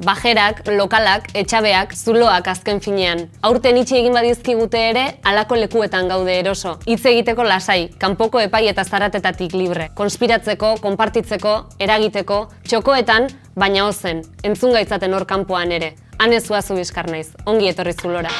Bajerak, 0.00 0.62
lokalak, 0.64 1.26
etxabeak, 1.36 1.90
zuloak 1.92 2.46
azken 2.48 2.78
finean. 2.80 3.26
Aurten 3.44 3.76
itxi 3.76 3.98
egin 3.98 4.16
badizkigute 4.16 4.80
ere, 4.94 5.02
alako 5.28 5.58
lekuetan 5.60 6.08
gaude 6.08 6.38
eroso. 6.40 6.78
Hitz 6.88 7.04
egiteko 7.12 7.44
lasai, 7.44 7.90
kanpoko 8.00 8.40
epai 8.40 8.62
eta 8.72 8.86
zaratetatik 8.88 9.52
libre. 9.52 9.90
Konspiratzeko, 10.00 10.78
konpartitzeko, 10.80 11.54
eragiteko, 11.84 12.42
txokoetan, 12.64 13.28
baina 13.60 13.84
ozen, 13.92 14.24
entzun 14.42 14.72
gaitzaten 14.72 15.12
hor 15.12 15.28
kanpoan 15.28 15.76
ere. 15.76 15.94
Zuazu 16.40 16.80
bizkar 16.80 17.08
naiz, 17.12 17.34
ongi 17.44 17.68
etorri 17.68 17.92
zulora. 17.92 18.32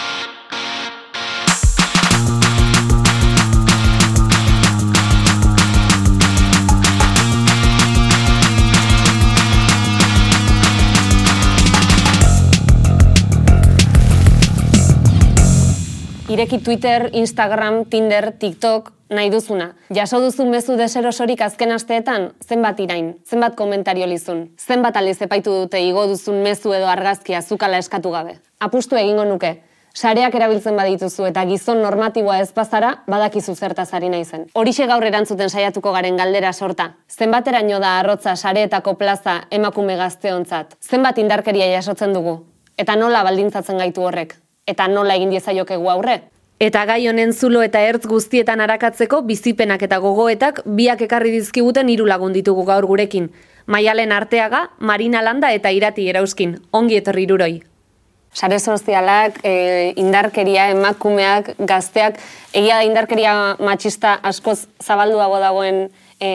Ireki 16.30 16.59
Twitter, 16.62 17.11
Instagram, 17.12 17.84
Tinder, 17.91 18.30
TikTok, 18.39 18.93
nahi 19.11 19.33
duzuna. 19.33 19.73
Jaso 19.91 20.20
duzu 20.23 20.45
mezu 20.47 20.77
deserosorik 20.79 21.41
azken 21.43 21.73
asteetan, 21.75 22.29
zenbat 22.47 22.79
irain, 22.79 23.09
zenbat 23.27 23.56
komentario 23.59 24.06
lizun, 24.06 24.45
zenbat 24.55 24.95
aliz 25.01 25.16
epaitu 25.27 25.51
dute 25.51 25.80
igo 25.83 26.05
duzun 26.06 26.39
mezu 26.45 26.70
edo 26.77 26.87
argazkia 26.87 27.41
zukala 27.43 27.80
eskatu 27.83 28.12
gabe. 28.15 28.37
Apustu 28.62 28.95
egingo 29.01 29.25
nuke, 29.27 29.51
sareak 29.93 30.37
erabiltzen 30.39 30.79
badituzu 30.79 31.27
eta 31.27 31.43
gizon 31.48 31.83
normatiboa 31.83 32.37
ez 32.45 32.53
bazara, 32.55 32.92
badakizu 33.11 33.56
zertaz 33.56 33.89
ari 33.98 34.12
naizen. 34.12 34.45
Horixe 34.55 34.87
gaur 34.87 35.03
erantzuten 35.09 35.51
saiatuko 35.51 35.91
garen 35.97 36.20
galdera 36.20 36.53
sorta. 36.53 36.92
Zenbateraino 37.11 37.83
da 37.83 37.97
arrotza 38.05 38.37
sareetako 38.37 38.95
plaza 39.03 39.41
emakume 39.51 39.98
gazteontzat? 39.98 40.78
Zenbat 40.78 41.19
indarkeria 41.19 41.67
jasotzen 41.75 42.15
dugu? 42.15 42.37
Eta 42.78 42.95
nola 42.95 43.25
baldintzatzen 43.27 43.83
gaitu 43.83 44.06
horrek? 44.06 44.37
Eta 44.70 44.87
nola 44.88 45.16
egin 45.19 45.34
diezaiokegu 45.34 45.91
aurre. 45.91 46.20
Eta 46.61 46.83
gai 46.84 47.06
honen 47.08 47.31
zulo 47.33 47.62
eta 47.64 47.81
ertz 47.81 48.05
guztietan 48.05 48.61
arakatzeko 48.61 49.22
bizipenak 49.25 49.81
eta 49.86 49.97
gogoetak 50.03 50.61
biak 50.78 51.00
ekarri 51.06 51.31
dizkiguten 51.33 51.89
hiru 51.89 52.05
lagun 52.05 52.34
ditugu 52.36 52.67
gaur 52.69 52.84
gurekin. 52.84 53.30
Maialen 53.67 54.12
arteaga, 54.12 54.67
Marina 54.78 55.22
Landa 55.25 55.53
eta 55.56 55.72
Irati 55.72 56.08
Erauskin. 56.12 56.58
Ongi 56.77 56.98
etorri 57.00 57.25
iruroi. 57.25 57.62
Sare 58.34 58.58
sozialak, 58.61 59.41
e, 59.42 59.95
indarkeria, 59.97 60.69
emakumeak, 60.75 61.55
gazteak, 61.67 62.20
egia 62.52 62.77
da 62.77 62.84
indarkeria 62.84 63.33
matxista 63.58 64.19
askoz 64.23 64.67
zabalduago 64.84 65.41
dagoen 65.41 65.80
e, 66.20 66.30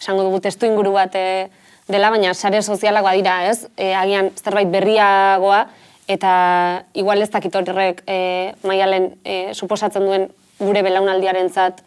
esango 0.00 0.26
dugu 0.26 0.42
testu 0.44 0.66
inguru 0.66 0.92
bat 0.98 1.14
e, 1.14 1.46
dela, 1.88 2.10
baina 2.10 2.34
sare 2.34 2.60
sozialak 2.62 3.06
badira, 3.06 3.38
ez? 3.48 3.68
E, 3.78 3.94
agian 3.94 4.32
zerbait 4.42 4.68
berriagoa, 4.74 5.68
eta 6.06 6.84
igual 6.94 7.22
ez 7.22 7.30
dakit 7.30 7.54
horrek 7.54 8.02
e, 8.06 8.54
maialen 8.62 9.12
e, 9.24 9.54
suposatzen 9.54 10.06
duen 10.06 10.28
gure 10.58 10.82
belaunaldiaren 10.82 11.50
zat 11.50 11.82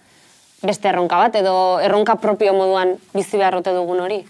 beste 0.62 0.90
erronka 0.92 1.18
bat, 1.18 1.36
edo 1.40 1.80
erronka 1.80 2.20
propio 2.20 2.54
moduan 2.54 2.98
bizi 3.14 3.40
beharrote 3.40 3.72
dugun 3.74 4.04
hori. 4.04 4.24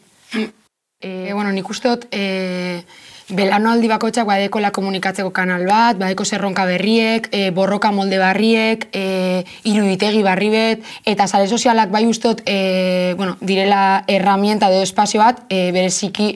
E, 1.02 1.34
bueno, 1.38 1.52
nik 1.52 1.70
uste 1.70 1.90
dut, 1.90 2.06
e, 2.14 2.84
belaunaldi 3.30 3.90
bakoitzak 3.90 4.26
badekola 4.26 4.72
komunikatzeko 4.73 5.30
kanal 5.34 5.66
bat, 5.70 5.98
badeko 5.98 6.26
zerronka 6.26 6.66
berriek, 6.70 7.30
e, 7.34 7.50
borroka 7.54 7.92
molde 7.94 8.17
barriek, 8.22 8.88
e, 8.94 9.44
iruditegi 9.70 10.22
barri 10.26 10.50
bet, 10.54 10.86
eta 11.10 11.28
sare 11.28 11.48
sozialak 11.48 11.90
bai 11.94 12.06
ustot, 12.10 12.42
e, 12.45 13.16
bueno, 13.17 13.38
direla 13.42 14.04
herramienta 14.08 14.70
edo 14.70 14.82
espazio 14.86 15.22
bat, 15.22 15.44
e, 15.50 15.72
bereziki 15.73 16.36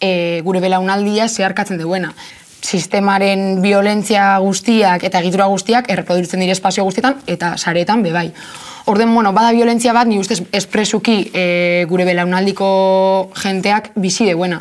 e, 0.00 0.40
gure 0.44 0.64
belaunaldia 0.64 1.28
zeharkatzen 1.28 1.80
duena 1.80 2.14
sistemaren 2.64 3.60
violentzia 3.62 4.38
guztiak 4.40 5.04
eta 5.04 5.20
egitura 5.20 5.46
guztiak 5.52 5.90
erreproduzitzen 5.92 6.40
dire 6.40 6.56
espazio 6.56 6.84
guztietan 6.88 7.20
eta 7.26 7.56
saretan 7.58 8.02
bebai. 8.02 8.30
Orden, 8.86 9.14
bueno, 9.14 9.32
bada 9.32 9.50
violentzia 9.52 9.94
bat, 9.96 10.04
ni 10.04 10.18
ustez 10.20 10.42
espresuki 10.52 11.30
e, 11.32 11.86
gure 11.88 12.04
belaunaldiko 12.04 12.66
jenteak 13.40 13.94
bizi 13.96 14.26
deuena. 14.28 14.58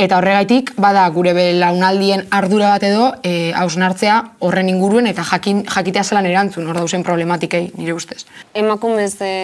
Eta 0.00 0.16
horregaitik, 0.16 0.72
bada 0.80 1.02
gure 1.12 1.34
belaunaldien 1.36 2.24
ardura 2.32 2.70
bat 2.72 2.86
edo 2.88 3.10
e, 3.20 3.52
hausnartzea 3.52 4.14
horren 4.40 4.70
inguruen 4.72 5.10
eta 5.10 5.26
jakin, 5.28 5.60
jakitea 5.68 6.06
zelan 6.08 6.28
erantzun, 6.30 6.64
hor 6.64 6.80
dauzen 6.80 7.04
problematikei, 7.04 7.66
nire 7.76 7.92
ustez. 7.92 8.22
Emakumez 8.56 9.12
e, 9.20 9.34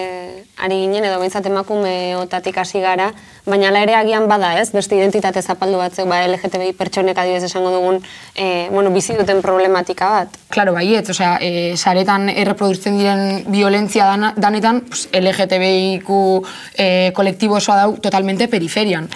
ari 0.65 0.81
ginen, 0.81 1.05
edo 1.11 1.21
behintzat 1.21 1.51
emakume 1.53 2.17
otatik 2.17 2.56
hasi 2.56 2.81
gara, 2.81 3.11
baina 3.45 3.69
ala 3.69 3.85
ere 3.85 3.99
agian 4.01 4.31
bada 4.33 4.55
ez, 4.62 4.71
beste 4.73 4.97
identitate 4.97 5.43
zapaldu 5.43 5.77
batzuk, 5.83 6.09
ba, 6.09 6.23
LGTBI 6.25 6.73
pertsonek 6.81 7.21
adibidez 7.21 7.51
esango 7.51 7.75
dugun, 7.77 8.01
e, 8.33 8.69
bueno, 8.73 8.97
bizi 8.97 9.12
duten 9.21 9.45
problematika 9.45 10.09
bat. 10.17 10.41
Claro, 10.56 10.73
baiet, 10.73 11.12
osea, 11.12 11.37
e, 11.37 11.77
saretan 11.77 12.31
erreproduzitzen 12.33 12.97
diren 12.97 13.53
violentzia 13.53 14.09
dan, 14.09 14.22
danetan, 14.37 14.83
pues, 14.88 15.09
LGTBIQ 15.12 16.09
e, 16.78 16.88
kolektibo 17.15 17.59
osoa 17.59 17.77
dau 17.83 17.97
totalmente 17.99 18.49
periferian. 18.49 19.09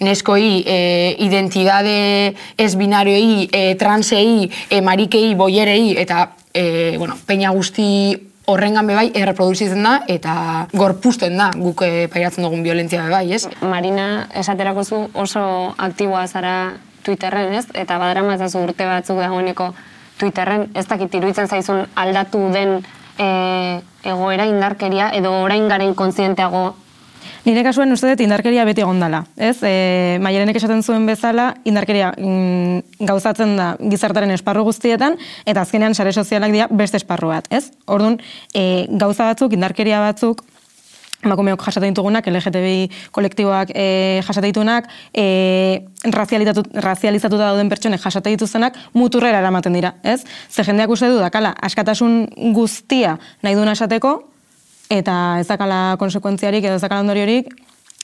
Neskoi, 0.00 0.64
e, 0.66 0.78
identidade 1.18 2.34
ez 2.56 2.72
binarioi, 2.78 3.48
e, 3.52 3.74
transei, 3.80 4.50
e, 4.70 4.80
marikei, 4.80 5.34
boierei, 5.34 5.96
eta, 5.98 6.30
e, 6.54 6.96
bueno, 6.98 7.18
peina 7.26 7.50
guzti 7.50 8.30
horrengan 8.46 8.86
bebai 8.86 9.10
erreproduzitzen 9.14 9.82
da 9.84 9.92
eta 10.10 10.34
gorpusten 10.74 11.36
da 11.38 11.50
guk 11.54 11.84
e, 11.86 12.08
pairatzen 12.12 12.44
dugun 12.44 12.64
violentzia 12.64 13.04
bebai, 13.06 13.26
ez? 13.36 13.46
Marina, 13.60 14.26
esaterako 14.34 14.84
zu 14.84 15.02
oso 15.14 15.44
aktiboa 15.78 16.26
zara 16.26 16.56
Twitterren, 17.02 17.54
ez? 17.58 17.66
Eta 17.74 17.98
badara 17.98 18.22
mazazu 18.26 18.62
urte 18.62 18.86
batzuk 18.86 19.18
dagoeneko 19.22 19.72
Twitterren, 20.18 20.68
ez 20.74 20.86
dakit 20.86 21.14
iruditzen 21.18 21.48
zaizun 21.48 21.86
aldatu 21.98 22.42
den 22.54 22.80
e, 23.18 23.26
egoera 24.04 24.46
indarkeria 24.50 25.10
edo 25.16 25.34
orain 25.42 25.68
garen 25.68 25.94
kontzienteago 25.94 26.72
Nire 27.42 27.64
kasuen 27.66 27.90
uste 27.90 28.06
dut 28.06 28.20
indarkeria 28.22 28.62
beti 28.66 28.84
egon 28.84 29.00
dela. 29.02 29.24
Ez? 29.34 29.56
E, 29.66 30.18
Maialenek 30.22 30.60
esaten 30.60 30.82
zuen 30.86 31.06
bezala, 31.08 31.48
indarkeria 31.66 32.12
mm, 32.14 33.06
gauzatzen 33.08 33.56
da 33.58 33.72
gizartaren 33.82 34.30
esparru 34.34 34.62
guztietan, 34.68 35.18
eta 35.46 35.64
azkenean 35.66 35.96
sare 35.98 36.12
sozialak 36.14 36.54
dira 36.54 36.68
beste 36.70 37.00
esparru 37.00 37.32
bat. 37.32 37.50
Ez? 37.50 37.72
Orduan, 37.90 38.20
e, 38.54 38.86
gauza 38.90 39.26
batzuk, 39.32 39.56
indarkeria 39.58 39.98
batzuk, 40.04 40.44
emakumeok 41.22 41.62
jasaten 41.62 41.94
ditugunak, 41.94 42.26
LGTBI 42.26 42.90
kolektiboak 43.14 43.72
e, 43.74 44.20
jasaten 44.26 44.50
ditugunak, 44.50 44.88
e, 45.14 45.82
razializatuta 46.10 47.44
dauden 47.44 47.70
pertsonek 47.70 48.02
jasaten 48.02 48.36
dituztenak, 48.36 48.78
muturrera 48.94 49.42
eramaten 49.42 49.72
dira. 49.78 49.94
Ez? 50.02 50.22
Ze 50.50 50.64
jendeak 50.66 50.90
uste 50.90 51.10
du, 51.10 51.20
dakala, 51.22 51.54
askatasun 51.62 52.26
guztia 52.54 53.18
nahi 53.42 53.58
duna 53.58 53.76
esateko, 53.78 54.16
eta 54.90 55.18
ez 55.40 55.46
dakala 55.48 55.96
konsekuentziarik 56.00 56.66
edo 56.66 56.76
ez 56.76 56.82
dakala 56.82 57.06
ondoriorik, 57.06 57.52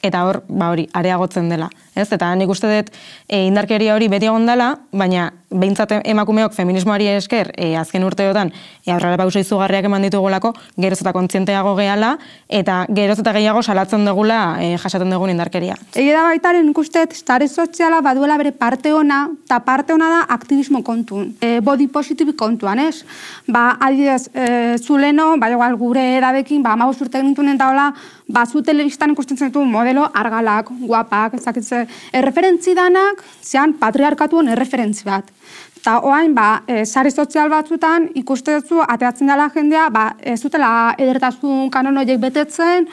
eta 0.03 0.23
hor, 0.27 0.43
ba 0.49 0.71
hori, 0.73 0.87
areagotzen 0.95 1.49
dela. 1.51 1.69
Ez? 1.95 2.07
Eta 2.15 2.31
nik 2.39 2.51
uste 2.53 2.71
dut 2.71 2.93
e, 3.27 3.45
indarkeria 3.49 3.97
hori 3.97 4.09
beti 4.11 4.31
egon 4.31 4.47
dela, 4.47 4.77
baina 4.93 5.33
behintzat 5.51 5.95
emakumeok 6.05 6.53
feminismoari 6.53 7.09
esker 7.15 7.53
e, 7.57 7.71
azken 7.81 8.05
urteotan 8.05 8.51
e, 8.53 8.91
aurrera 8.93 9.17
pausa 9.21 9.41
izugarriak 9.41 9.87
eman 9.89 10.05
ditugulako, 10.05 10.53
geroz 10.77 11.01
eta 11.01 11.13
kontzienteago 11.17 11.75
gehala, 11.79 12.15
eta 12.49 12.83
geroz 12.95 13.19
eta 13.23 13.33
gehiago 13.37 13.63
salatzen 13.63 14.05
dugula 14.05 14.41
e, 14.61 14.75
jasaten 14.81 15.11
dugun 15.13 15.33
indarkeria. 15.33 15.79
Ege 15.95 16.13
da 16.13 16.27
baitaren 16.29 16.69
ikustet, 16.69 17.17
stare 17.17 17.49
soziala 17.49 18.03
baduela 18.05 18.37
bere 18.41 18.53
parte 18.53 18.93
ona, 18.93 19.25
eta 19.47 19.61
parte 19.65 19.97
ona 19.97 20.11
da 20.13 20.21
aktivismo 20.37 20.83
kontun, 20.85 21.33
e, 21.41 21.59
body 21.65 21.89
positive 21.89 22.37
kontuan, 22.37 22.85
ez? 22.85 23.05
Ba, 23.49 23.79
adidez, 23.81 24.29
e, 24.35 24.77
zuleno, 24.79 25.31
bai 25.41 25.53
igual 25.57 25.81
gure 25.81 26.05
edabekin, 26.19 26.63
ba, 26.63 26.77
amabuz 26.77 27.01
urte 27.07 27.23
gintunen 27.25 27.57
daula, 27.59 27.89
ba, 28.29 28.45
zu 28.45 28.61
telebistan 28.63 29.17
ikusten 29.17 29.41
zentu 29.41 29.65
modelo 29.65 30.05
argalak, 30.13 30.69
guapak, 30.85 31.41
ezakitze, 31.41 31.87
erreferentzi 32.13 32.77
danak, 32.77 33.25
zean 33.43 33.79
patriarkatuan 33.81 34.53
erreferentzi 34.53 35.09
bat. 35.09 35.38
Eta 35.79 36.01
oain, 36.03 36.35
ba, 36.35 36.65
e, 36.67 36.83
sare 36.85 37.11
sozial 37.11 37.51
batzutan 37.53 38.09
ikuste 38.19 38.57
dutzu, 38.59 38.81
ateatzen 38.83 39.31
dela 39.31 39.47
jendea, 39.55 39.87
ba, 39.95 40.09
ez 40.19 40.41
dutela 40.43 40.71
edertasun 40.99 41.71
kanon 41.71 42.01
horiek 42.03 42.19
betetzen, 42.21 42.89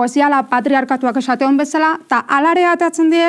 oziala 0.00 0.40
patriarkatuak 0.48 1.18
esate 1.20 1.44
hon 1.44 1.58
bezala, 1.60 1.90
eta 2.06 2.22
alare 2.36 2.64
ateatzen 2.70 3.10
die, 3.12 3.26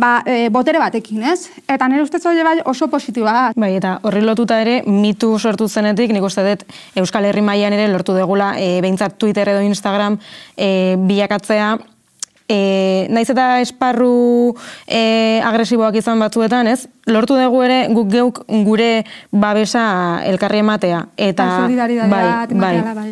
ba, 0.00 0.12
e, 0.24 0.48
botere 0.54 0.80
batekin, 0.80 1.24
ez? 1.34 1.50
Eta 1.66 1.88
nire 1.90 2.06
ustez 2.06 2.22
hori 2.24 2.46
bai 2.46 2.56
oso 2.64 2.88
positiba 2.88 3.34
da. 3.36 3.44
Bai, 3.56 3.74
eta 3.76 3.98
horri 4.06 4.22
lotuta 4.24 4.60
ere, 4.62 4.78
mitu 4.86 5.34
sortu 5.38 5.68
zenetik, 5.68 6.14
nik 6.14 6.24
uste 6.24 6.46
dut 6.46 6.64
Euskal 7.02 7.28
Herri 7.28 7.44
mailan 7.44 7.76
ere 7.76 7.90
lortu 7.92 8.16
degula, 8.16 8.54
e, 8.56 8.80
behintzat 8.80 9.18
Twitter 9.20 9.52
edo 9.52 9.60
Instagram 9.66 10.16
e, 10.56 10.96
bilakatzea, 10.96 11.74
E, 12.48 13.06
naiz 13.10 13.28
eta 13.32 13.60
esparru 13.60 14.54
e, 14.86 15.40
agresiboak 15.44 15.98
izan 15.98 16.20
batzuetan, 16.22 16.68
ez? 16.70 16.86
Lortu 17.10 17.38
dugu 17.38 17.62
ere 17.66 17.78
guk 17.90 18.10
geuk 18.12 18.42
gure 18.66 19.04
babesa 19.32 20.22
elkarri 20.26 20.62
ematea. 20.62 21.06
Eta, 21.16 21.46
bai, 21.66 22.26
bai. 22.52 22.74
bai. 22.94 23.08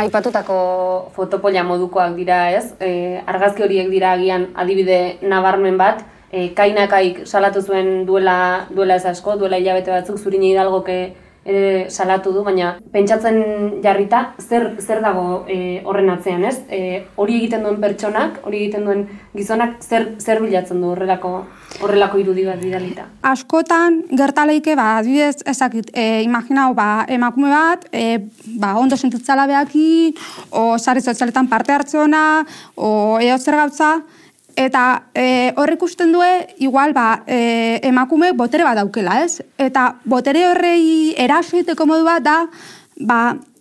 Aipatutako 0.00 1.10
fotopolla 1.16 1.64
modukoak 1.66 2.14
dira, 2.16 2.44
ez? 2.54 2.72
E, 2.80 3.20
argazki 3.26 3.66
horiek 3.66 3.90
dira 3.90 4.14
agian 4.14 4.48
adibide 4.54 5.18
nabarmen 5.22 5.76
bat, 5.80 6.04
e, 6.30 6.50
kainakaik 6.54 7.26
salatu 7.26 7.60
zuen 7.60 8.06
duela, 8.06 8.66
duela 8.70 8.96
ez 8.96 9.04
asko, 9.04 9.36
duela 9.36 9.58
hilabete 9.58 9.90
batzuk, 9.90 10.18
zurin 10.18 10.46
hidalgoke 10.46 11.00
ere 11.44 11.88
salatu 11.90 12.32
du, 12.34 12.42
baina 12.44 12.74
pentsatzen 12.92 13.80
jarrita, 13.82 14.34
zer, 14.40 14.74
zer 14.80 15.00
dago 15.00 15.44
e, 15.48 15.80
horren 15.88 16.10
atzean, 16.12 16.44
ez? 16.44 16.58
E, 16.68 16.80
hori 17.16 17.38
egiten 17.40 17.64
duen 17.64 17.80
pertsonak, 17.80 18.42
hori 18.44 18.60
egiten 18.64 18.84
duen 18.84 19.06
gizonak, 19.36 19.78
zer, 19.80 20.10
zer 20.20 20.42
bilatzen 20.44 20.82
du 20.82 20.92
horrelako, 20.92 21.32
horrelako 21.80 22.20
irudi 22.20 22.44
bat 22.44 22.60
bidalita? 22.60 23.08
Askotan, 23.32 24.02
gertaleike, 24.20 24.76
ba, 24.76 24.98
adibidez, 24.98 25.40
ezakit, 25.48 25.90
e, 25.94 26.22
imaginau, 26.26 26.74
ba, 26.76 27.06
emakume 27.08 27.50
bat, 27.54 27.88
e, 27.92 28.20
ba, 28.60 28.74
ondo 28.76 29.00
sentitzala 29.00 29.48
behakin, 29.50 30.16
o 30.52 30.76
sare 30.78 31.00
sozialetan 31.00 31.48
parte 31.48 31.72
hartzeona, 31.72 32.24
o 32.76 33.18
eo 33.20 33.38
zer 33.38 33.56
gautza, 33.56 33.94
Eta 34.58 34.84
e, 35.14 35.52
horrek 35.56 35.78
ikusten 35.80 36.12
du, 36.12 36.20
igual, 36.58 36.92
ba, 36.92 37.22
e, 37.26 37.80
emakume 37.86 38.32
botere 38.36 38.64
bat 38.66 38.76
daukela, 38.80 39.20
ez? 39.24 39.40
Eta 39.58 39.94
botere 40.04 40.44
horrei 40.48 41.14
eraso 41.18 41.56
egiteko 41.56 41.86
modu 41.86 42.04
bat 42.04 42.24
da, 42.24 42.36
ba, 43.06 43.20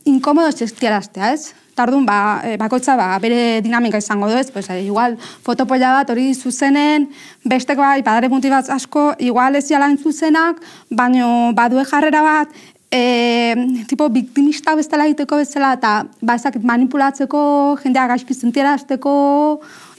inkomodo 0.10 0.52
zestiaraztea, 0.52 1.34
ez? 1.34 1.54
Tardun, 1.80 2.04
ba, 2.06 2.42
e, 2.44 2.58
bakotza, 2.60 2.98
ba, 3.00 3.14
bere 3.24 3.62
dinamika 3.64 4.02
izango 4.02 4.28
du, 4.28 4.36
ez? 4.36 4.50
Pues, 4.52 4.68
e, 4.70 4.82
igual, 4.84 5.16
fotopolla 5.46 5.94
bat 6.00 6.10
hori 6.12 6.34
zuzenen, 6.34 7.08
besteko 7.46 7.86
bai, 7.86 8.02
badare 8.02 8.30
muti 8.30 8.52
bat 8.52 8.70
asko, 8.74 9.14
igual 9.20 9.56
ez 9.56 9.68
jala 9.70 9.88
zuzenak, 9.96 10.60
baino, 10.90 11.54
badue 11.56 11.86
jarrera 11.88 12.22
bat, 12.26 12.56
e, 12.92 13.84
tipo, 13.88 14.10
biktimista 14.10 14.76
bezala 14.76 15.06
egiteko 15.08 15.40
bezala, 15.40 15.76
eta, 15.80 15.94
ba, 16.22 16.36
ezakit, 16.36 16.66
manipulatzeko, 16.66 17.44
jendea 17.84 18.08
gaizki 18.12 18.34
zentiarazteko, 18.34 19.14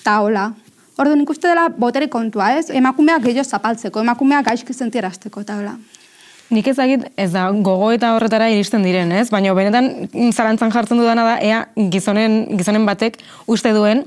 eta 0.02 0.20
hola. 0.20 0.50
Ordu 0.98 1.14
nik 1.16 1.30
uste 1.30 1.48
dela 1.48 1.68
botere 1.70 2.08
kontua, 2.08 2.50
ez? 2.58 2.68
Emakumeak 2.74 3.22
gehiago 3.24 3.46
zapaltzeko, 3.46 4.02
emakumeak 4.02 4.46
gaizki 4.50 4.74
zentierazteko, 4.74 5.44
eta 5.46 5.56
hola. 5.60 5.76
Nik 6.50 6.66
ezagit, 6.66 7.04
ez 7.14 7.30
da, 7.30 7.44
gogo 7.50 7.92
eta 7.94 8.14
horretara 8.16 8.48
iristen 8.50 8.82
diren, 8.82 9.12
ez? 9.14 9.28
Baina 9.30 9.54
benetan 9.54 10.08
zalantzan 10.34 10.72
jartzen 10.74 10.98
dudana 10.98 11.24
da, 11.28 11.36
ea 11.38 11.60
gizonen, 11.94 12.42
gizonen 12.58 12.88
batek 12.88 13.20
uste 13.46 13.70
duen, 13.76 14.02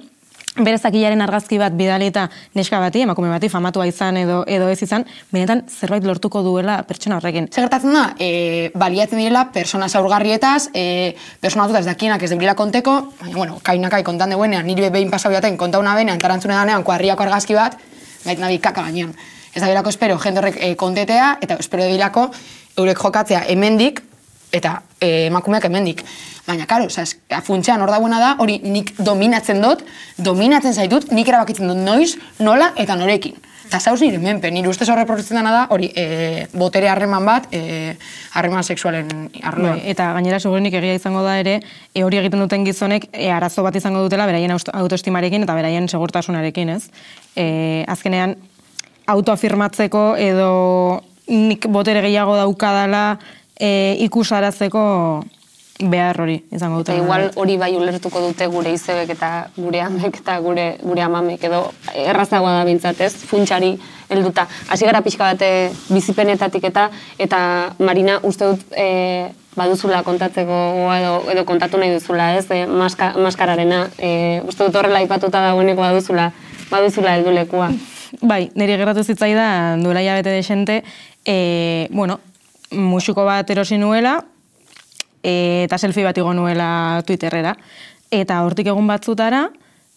bere 0.57 0.77
zakilaren 0.77 1.21
argazki 1.25 1.57
bat 1.57 1.73
bidali 1.73 2.07
eta 2.11 2.27
neska 2.53 2.77
bati, 2.79 3.01
emakume 3.07 3.29
bati, 3.31 3.49
famatua 3.49 3.87
izan 3.89 4.19
edo 4.21 4.43
edo 4.47 4.67
ez 4.69 4.77
izan, 4.85 5.05
benetan 5.33 5.63
zerbait 5.69 6.05
lortuko 6.05 6.43
duela 6.45 6.77
pertsona 6.87 7.17
horrekin. 7.17 7.49
Segertatzen 7.51 7.95
da, 7.95 8.03
e, 8.21 8.69
baliatzen 8.77 9.17
direla 9.17 9.47
persona 9.53 9.89
zaurgarrietaz, 9.89 10.69
e, 10.73 11.15
persona 11.41 11.65
ez 11.79 11.85
dakienak 11.85 12.23
ez 12.23 12.29
debrila 12.29 12.53
konteko, 12.55 12.99
baina, 13.21 13.35
bueno, 13.35 13.59
kainakai 13.63 14.03
kontan 14.03 14.29
deguenean, 14.29 14.65
nire 14.67 14.91
behin 14.93 15.09
pasau 15.09 15.31
jaten, 15.33 15.57
konta 15.57 15.79
una 15.79 15.95
benean, 15.95 16.19
tarantzune 16.19 16.53
danean, 16.53 16.83
kuarriako 16.83 17.23
argazki 17.23 17.57
bat, 17.57 17.79
gait 18.23 18.39
nabi 18.39 18.59
kaka 18.59 18.83
gainean. 18.83 19.13
Ez 19.53 19.61
da 19.61 19.69
bilako 19.69 19.89
espero, 19.89 20.17
jende 20.21 20.41
horrek 20.41 20.57
e, 20.61 20.75
kontetea, 20.75 21.37
eta 21.41 21.57
espero 21.61 21.89
bilako, 21.89 22.29
eurek 22.77 23.01
jokatzea 23.01 23.45
hemendik, 23.49 24.03
eta 24.53 24.81
e, 24.99 25.27
emakumeak 25.27 25.65
hemendik. 25.67 26.03
Baina, 26.47 26.67
karo, 26.67 26.89
zaz, 26.89 27.15
funtzean 27.47 27.81
hor 27.81 27.91
dagoena 27.91 28.19
da, 28.19 28.33
hori 28.43 28.59
nik 28.63 28.93
dominatzen 28.99 29.63
dut, 29.63 29.81
dominatzen 30.19 30.75
zaitut, 30.75 31.09
nik 31.15 31.31
erabakitzen 31.31 31.71
dut 31.71 31.79
noiz, 31.79 32.13
nola 32.43 32.73
eta 32.79 32.97
norekin. 32.99 33.39
Eta 33.63 33.79
zauz 33.79 34.03
nire 34.03 34.19
menpe, 34.21 34.51
nire 34.51 34.67
ustez 34.69 34.85
horre 34.91 35.05
produzitzen 35.09 35.39
dena 35.39 35.53
da, 35.55 35.61
hori, 35.73 35.87
e, 35.97 36.45
botere 36.53 36.91
harreman 36.91 37.25
bat, 37.25 37.47
e, 37.55 37.95
harreman 38.37 38.61
sexualen 38.67 39.07
arloan. 39.41 39.79
Bai, 39.79 39.87
eta 39.95 40.11
gainera 40.17 40.39
segurenik 40.43 40.75
egia 40.77 40.99
izango 40.99 41.23
da 41.25 41.39
ere, 41.41 41.55
e, 41.93 42.03
hori 42.03 42.19
egiten 42.19 42.43
duten 42.43 42.67
gizonek, 42.67 43.07
e, 43.13 43.31
arazo 43.33 43.63
bat 43.65 43.79
izango 43.79 44.03
dutela, 44.03 44.27
beraien 44.29 44.53
autoestimarekin 44.53 45.47
eta 45.47 45.55
beraien 45.57 45.87
segurtasunarekin, 45.89 46.75
ez? 46.75 46.91
E, 47.39 47.47
azkenean, 47.87 48.35
autoafirmatzeko 49.07 50.03
edo 50.21 50.51
nik 51.27 51.65
botere 51.71 52.03
gehiago 52.03 52.35
daukadala 52.35 53.17
e, 53.59 53.95
ikusarazeko 53.99 55.23
behar 55.79 56.19
hori 56.21 56.43
izango 56.51 56.77
dute. 56.77 56.95
igual 56.95 57.31
hori 57.35 57.57
bai 57.57 57.73
ulertuko 57.75 58.21
dute 58.21 58.47
gure 58.47 58.73
izebek 58.73 59.09
eta 59.15 59.49
gure 59.57 59.81
amek 59.81 60.19
eta 60.21 60.39
gure, 60.39 60.77
gure 60.83 61.01
amamek 61.01 61.43
edo 61.43 61.63
errazagoa 61.95 62.59
da 62.59 62.65
bintzat 62.65 63.01
ez, 63.01 63.13
funtsari 63.15 63.73
helduta. 64.09 64.47
Hasi 64.69 64.85
gara 64.85 65.01
pixka 65.01 65.31
bate 65.31 65.71
bizipenetatik 65.89 66.63
eta 66.69 66.89
eta 67.17 67.39
Marina 67.79 68.19
uste 68.23 68.51
dut 68.51 68.77
e, 68.77 69.31
baduzula 69.55 70.03
kontatzeko 70.03 70.59
edo, 70.93 71.15
edo 71.31 71.45
kontatu 71.45 71.77
nahi 71.81 71.93
duzula 71.93 72.33
ez, 72.37 72.45
e, 72.51 72.65
maska, 72.67 73.13
maskararena. 73.17 73.87
E, 73.97 74.41
uste 74.47 74.67
dut 74.67 74.75
horrela 74.75 75.01
ipatuta 75.01 75.41
dagoeneko 75.49 75.81
baduzula, 75.81 76.31
baduzula 76.71 77.17
heldulekua. 77.17 77.71
Bai, 78.21 78.51
niri 78.55 78.77
gerratu 78.77 79.03
zitzaidan 79.03 79.81
duela 79.83 80.03
jabete 80.05 80.29
desente, 80.29 80.83
e, 81.25 81.87
bueno, 81.91 82.19
musuko 82.73 83.25
bat 83.25 83.49
erosi 83.49 83.77
nuela, 83.77 84.17
eta 85.23 85.77
selfie 85.77 86.03
bat 86.03 86.17
igo 86.17 86.33
nuela 86.33 87.01
Twitterrera. 87.07 87.55
Eta 88.13 88.41
hortik 88.45 88.67
egun 88.69 88.87
batzutara, 88.87 89.47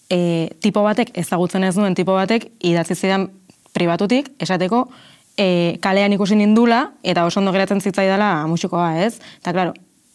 e, 0.09 0.51
tipo 0.63 0.83
batek, 0.87 1.11
ezagutzen 1.19 1.67
ez 1.67 1.75
duen 1.77 1.95
tipo 1.95 2.15
batek, 2.17 2.49
idatzi 2.65 2.95
zidan 2.95 3.29
pribatutik, 3.77 4.31
esateko, 4.41 4.87
e, 5.37 5.77
kalean 5.85 6.15
ikusi 6.17 6.39
nindula, 6.39 6.93
eta 7.03 7.27
oso 7.27 7.41
ondo 7.41 7.53
geratzen 7.53 7.83
zitzaidala 7.83 8.47
musukoa, 8.49 8.95
ez? 9.05 9.19
Eta, 9.43 9.53
klaro, 9.53 9.75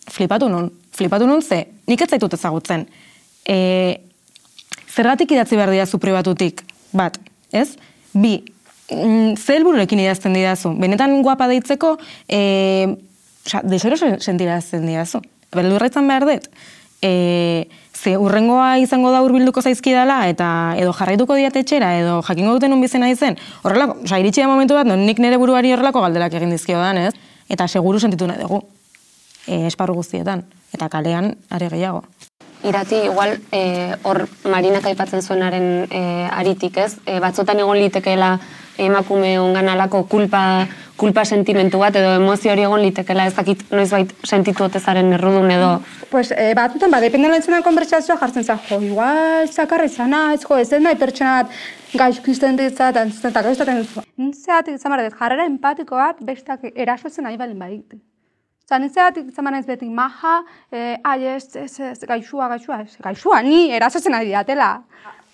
flipatu 0.10 0.50
nun, 0.50 0.72
flipatu 0.96 1.28
nun 1.30 1.44
ze, 1.44 1.66
nik 1.88 2.02
ez 2.02 2.10
zaitut 2.10 2.34
ezagutzen. 2.34 2.88
E, 3.46 3.58
zergatik 4.90 5.32
idatzi 5.36 5.60
behar 5.60 5.76
dira 5.76 5.86
zu 5.86 6.00
pribatutik, 6.02 6.64
bat, 6.96 7.20
ez? 7.52 7.76
Bi, 8.14 8.40
ze 8.92 9.56
helbururekin 9.56 10.04
idazten 10.04 10.36
didazu? 10.36 10.76
Benetan 10.78 11.16
guapa 11.24 11.48
deitzeko, 11.48 11.98
e, 12.28 12.98
Osa, 13.46 13.62
desero 13.64 13.98
sentirazten 13.98 14.86
diazu. 14.86 15.22
Beldurretzen 15.56 16.08
behar 16.08 16.28
dut. 16.30 16.48
E, 17.02 17.68
ze 17.98 18.14
urrengoa 18.18 18.78
izango 18.82 19.12
da 19.14 19.22
urbilduko 19.26 19.64
zaizkidala 19.66 20.28
eta 20.30 20.48
edo 20.78 20.94
jarraituko 20.94 21.38
diatetxera 21.38 21.96
edo 22.00 22.20
jakingo 22.28 22.54
duten 22.58 22.74
unbizena 22.74 23.10
izen. 23.10 23.38
Horrelako, 23.66 23.98
osa, 24.06 24.22
iritsi 24.22 24.46
da 24.46 24.50
momentu 24.52 24.78
bat, 24.78 24.90
non 24.90 25.06
nik 25.06 25.20
nire 25.20 25.42
buruari 25.42 25.74
horrelako 25.74 26.06
galderak 26.06 26.38
egin 26.38 26.54
dizkio 26.54 26.80
dan, 26.82 27.02
ez? 27.10 27.16
Eta 27.50 27.68
seguru 27.68 28.00
sentitu 28.00 28.30
nahi 28.30 28.42
dugu. 28.46 28.62
E, 29.48 29.66
esparru 29.68 29.98
guztietan. 29.98 30.46
Eta 30.72 30.90
kalean, 30.90 31.34
are 31.50 31.70
gehiago. 31.74 32.06
Irati, 32.62 33.08
igual, 33.10 33.40
e, 33.52 33.96
hor 34.06 34.28
marinak 34.46 34.86
aipatzen 34.86 35.26
zuenaren 35.26 35.88
e, 35.90 36.02
aritik, 36.30 36.78
ez? 36.78 36.94
E, 37.10 37.18
batzotan 37.20 37.60
egon 37.60 37.80
litekeela 37.82 38.36
emakume 38.78 39.40
ongan 39.40 39.70
alako 39.70 40.04
kulpa, 40.10 40.68
kulpa 40.98 41.24
sentimentu 41.26 41.80
bat 41.82 41.96
edo 41.98 42.14
emozio 42.20 42.52
hori 42.54 42.66
egon 42.68 42.84
litekela 42.84 43.26
ezakit 43.30 43.64
noizbait 43.72 44.14
sentitu 44.28 44.66
otezaren 44.68 45.14
errudun 45.18 45.52
edo. 45.52 45.72
Pues 46.12 46.32
eh, 46.32 46.54
batzutan, 46.58 46.92
ba, 46.94 47.02
dependen 47.04 47.34
lentzuna 47.34 47.62
konbertsazioa 47.66 48.20
jartzen 48.22 48.46
zen, 48.46 48.62
jo, 48.70 48.80
igual, 48.92 49.48
zakarra 49.50 49.88
izana, 49.90 50.28
ez 50.36 50.44
jo, 50.46 50.58
ez 50.58 50.70
den 50.70 50.86
nahi 50.88 51.00
pertsona 51.00 51.42
bat 51.42 51.58
gaizko 51.98 52.32
izten 52.32 52.60
ditza, 52.60 52.92
eta 52.94 53.04
entzuten, 53.08 53.34
eta 53.34 53.44
gaiztaten 53.48 53.82
dut. 53.82 54.08
Nintzeatik 54.22 54.80
izan 54.80 54.96
barret, 54.96 55.18
jarrera 55.20 55.48
empatiko 55.50 56.00
bat 56.00 56.22
bestak 56.28 56.64
erasotzen 56.72 57.28
nahi 57.28 57.40
balen 57.40 57.60
badit. 57.60 57.98
Osa, 58.66 58.80
nintzeatik 58.80 59.32
izan 59.34 59.50
barret 59.50 59.68
beti 59.68 59.90
maha, 59.92 60.38
eh, 60.72 60.96
ai, 61.04 61.20
ez, 61.36 61.56
ez, 61.56 61.74
ez, 61.92 62.00
gaixua, 62.08 62.48
gaixua, 62.54 62.84
ez, 62.86 62.96
gaixua, 63.04 63.42
ni 63.44 63.66
erasotzen 63.76 64.16
nahi 64.16 64.30
diatela 64.32 64.76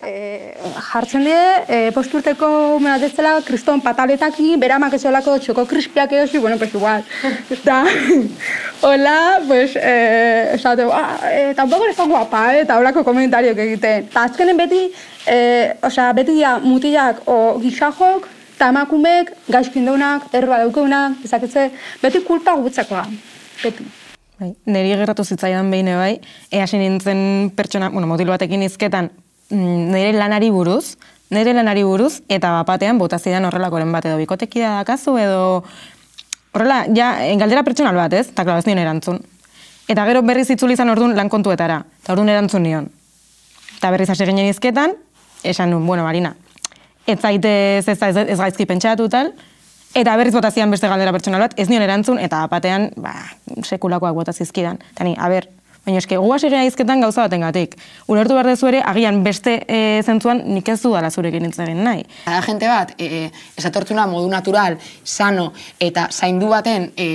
e, 0.00 0.54
jartzen 0.92 1.24
die, 1.26 1.38
e, 1.66 1.78
posturteko 1.94 2.48
umenatetzela 2.76 3.38
kriston 3.46 3.82
pataletaki, 3.82 4.52
beramak 4.60 4.94
ezolako 4.98 5.36
txoko 5.42 5.64
krispiak 5.66 6.12
edo 6.12 6.40
bueno, 6.40 6.58
pues 6.58 6.74
igual. 6.74 7.04
Eta, 7.50 7.84
hola, 8.82 9.40
pues, 9.46 9.76
e, 9.76 10.54
esate, 10.54 10.86
ah, 10.92 11.18
e, 11.32 11.54
tampoco 11.54 11.84
eres 11.84 11.96
tan 11.96 12.08
guapa, 12.08 12.54
eh, 12.54 12.62
eta 12.62 12.78
holako 12.78 13.04
komentariok 13.04 13.58
egiten. 13.58 14.08
Eta 14.10 14.24
azkenen 14.24 14.56
beti, 14.56 14.88
e, 15.26 15.74
osea, 15.82 16.12
beti 16.12 16.38
dia 16.38 16.58
mutilak 16.58 17.22
o 17.26 17.58
gixajok, 17.60 18.28
eta 18.54 18.70
emakumeek, 18.70 19.34
gaizkin 19.48 19.86
deunak, 19.86 20.30
erroa 20.32 20.62
daukeunak, 20.64 21.24
ezaketze, 21.24 21.70
beti 22.02 22.22
kulpa 22.26 22.54
gutzakoa, 22.58 23.06
beti. 23.62 23.86
Bai, 24.38 24.52
neri 24.70 24.92
gerratu 24.94 25.24
zitzaidan 25.24 25.70
behin 25.70 25.88
bai, 25.98 26.20
ea 26.54 26.66
nintzen 26.78 27.50
pertsona, 27.56 27.88
bueno, 27.90 28.06
motil 28.06 28.28
batekin 28.30 28.62
izketan, 28.62 29.10
nire 29.50 30.12
lanari 30.12 30.50
buruz, 30.50 30.96
nire 31.30 31.54
lanari 31.54 31.84
buruz, 31.84 32.22
eta 32.28 32.52
bapatean 32.60 32.98
bota 32.98 33.18
zidan 33.18 33.44
horrelakoren 33.48 33.92
bat, 33.92 34.06
edo 34.06 34.18
bikoteki 34.20 34.60
da 34.60 34.78
dakazu, 34.80 35.16
edo 35.20 35.64
horrela, 36.52 36.84
ja, 36.94 37.10
engaldera 37.28 37.64
pertsonal 37.64 37.96
bat, 37.96 38.12
ez? 38.12 38.28
Eta 38.32 38.58
ez 38.58 38.66
nion 38.66 38.80
erantzun. 38.82 39.20
Eta 39.88 40.04
gero 40.04 40.22
berriz 40.22 40.48
itzuli 40.52 40.76
izan 40.76 40.90
orduan 40.92 41.16
lan 41.16 41.30
kontuetara, 41.32 41.82
eta 42.02 42.12
orduan 42.12 42.32
erantzun 42.34 42.64
nion. 42.64 42.88
Eta 43.78 43.92
berriz 43.94 44.08
hasi 44.10 44.26
ginen 44.28 44.50
izketan, 44.50 44.96
esan 45.44 45.70
nun, 45.72 45.86
bueno, 45.86 46.04
Marina, 46.04 46.34
ez 47.06 47.20
zaitez 47.20 47.88
ez, 47.88 48.02
ez, 48.02 48.16
ez 48.16 48.38
gaizki 48.38 48.66
pentsatu 48.68 49.08
tal, 49.08 49.32
eta 49.94 50.16
berriz 50.16 50.34
bota 50.34 50.50
beste 50.50 50.88
galdera 50.88 51.12
pertsonal 51.12 51.40
bat, 51.40 51.54
ez 51.56 51.68
nion 51.68 51.82
erantzun, 51.82 52.18
eta 52.18 52.44
bapatean, 52.44 52.90
ba, 52.96 53.14
sekulakoak 53.64 54.14
bota 54.14 54.32
zizkidan. 54.32 54.78
Ni, 55.00 55.16
a 55.16 55.28
ber, 55.28 55.48
Baina 55.88 56.02
eske, 56.02 56.18
guaz 56.20 56.42
ere 56.44 56.58
aizketan 56.60 57.00
gauza 57.00 57.22
batengatik. 57.24 57.78
Ulertu 58.12 58.34
behar 58.36 58.50
dezu 58.50 58.66
ere, 58.68 58.82
agian 58.84 59.22
beste 59.24 59.54
e, 59.64 59.78
zentzuan 60.04 60.42
nik 60.44 60.66
ez 60.68 60.82
du 60.82 60.90
dala 60.92 61.08
zurekin 61.08 61.40
nintzen 61.46 61.80
nahi. 61.80 62.02
Da 62.26 62.42
gente 62.44 62.68
bat, 62.68 62.92
e, 63.00 63.30
esatortzuna 63.56 64.04
modu 64.10 64.28
natural, 64.28 64.76
sano 65.02 65.46
eta 65.80 66.10
zaindu 66.12 66.50
baten 66.52 66.90
e, 66.92 67.08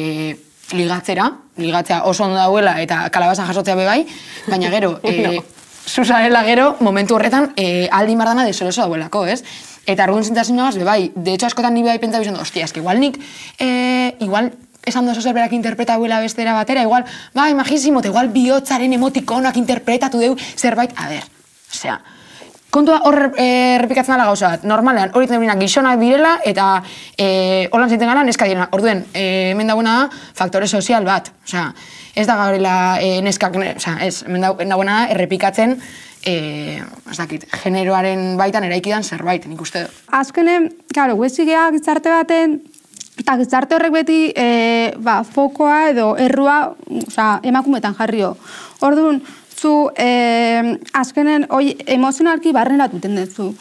ligatzera, 0.73 1.29
ligatzea 1.61 2.01
oso 2.09 2.25
ondo 2.25 2.41
dauela 2.41 2.79
eta 2.81 3.03
kalabaza 3.13 3.45
jasotzea 3.51 3.77
bebai, 3.77 4.07
baina 4.47 4.73
gero, 4.73 4.95
e, 5.05 5.37
zuzarela 5.85 6.41
gero, 6.49 6.71
momentu 6.81 7.19
horretan, 7.19 7.51
e, 7.53 7.85
aldi 7.93 8.17
mardana 8.17 8.49
deseroso 8.49 8.87
dauelako, 8.87 9.27
ez? 9.29 9.43
Eta 9.85 10.07
argun 10.07 10.25
zintasunagaz, 10.25 10.79
bebai, 10.81 11.11
de 11.13 11.37
hecho 11.37 11.45
askotan 11.45 11.77
ni 11.77 11.85
bebai 11.85 12.01
pentsa 12.01 12.25
bizon, 12.25 12.41
ostia, 12.41 12.65
eski 12.65 12.81
igual 12.81 13.05
nik, 13.05 13.21
e, 13.61 14.15
igual 14.25 14.49
esan 14.85 15.05
dozo 15.05 15.21
zerberak 15.21 15.53
interpreta 15.53 15.97
huela 15.97 16.19
bestera 16.19 16.53
batera, 16.53 16.81
igual, 16.83 17.05
magisimo, 17.33 17.99
eta 17.99 18.09
igual 18.09 18.29
bihotzaren 18.29 18.93
emotikonak 18.93 19.57
interpretatu 19.57 20.19
deu 20.19 20.35
zerbait, 20.55 20.91
a 20.97 21.07
ber, 21.07 21.23
osea, 21.71 21.99
kontua 22.73 23.01
hor 23.05 23.33
e, 23.37 23.77
errepikatzen 23.77 24.15
dela 24.15 24.25
gauza 24.25 24.55
bat, 24.55 24.63
normalean, 24.65 25.11
hori 25.13 25.27
denak 25.29 25.59
gizonak 25.61 25.99
direla, 26.01 26.39
eta 26.43 26.83
e, 27.17 27.69
holan 27.71 27.89
zinten 27.89 28.09
gara, 28.09 28.23
neska 28.25 28.47
direna, 28.49 28.69
orduen, 28.73 29.05
e, 29.13 29.51
hemen 29.53 29.69
dagoena 29.69 29.97
da, 30.01 30.23
faktore 30.33 30.67
sozial 30.67 31.05
bat, 31.05 31.29
osea, 31.45 31.67
ez 32.15 32.25
da 32.27 32.37
gaurela 32.39 32.77
e, 33.01 33.19
neskak, 33.21 33.55
ne, 33.61 33.75
osea, 33.77 33.99
ez, 34.01 34.23
hemen 34.25 34.41
dagoena 34.41 35.03
da, 35.03 35.13
errepikatzen, 35.13 35.77
e, 36.25 36.35
ez 37.11 37.17
dakit, 37.17 37.45
generoaren 37.63 38.33
baitan 38.39 38.65
eraikidan 38.65 39.03
zerbait, 39.03 39.45
nik 39.47 39.61
uste. 39.61 39.85
Azkenen, 40.11 40.71
claro, 40.93 41.17
huesigea 41.19 41.67
gizarte 41.75 42.11
baten, 42.13 42.57
eta 43.19 43.37
gizarte 43.37 43.75
horrek 43.75 43.93
beti 43.93 44.19
e, 44.35 44.47
ba, 44.97 45.21
fokoa 45.23 45.89
edo 45.91 46.13
errua 46.17 46.57
oza, 47.03 47.39
emakumetan 47.43 47.95
jarrio. 47.97 48.33
Orduan, 48.81 49.21
zu 49.63 49.89
e, 49.95 50.77
azkenen 50.93 51.47
oi, 51.49 51.71
emozionalki 51.97 52.51
barrenatu 52.55 52.99
tendezu. 52.99 53.53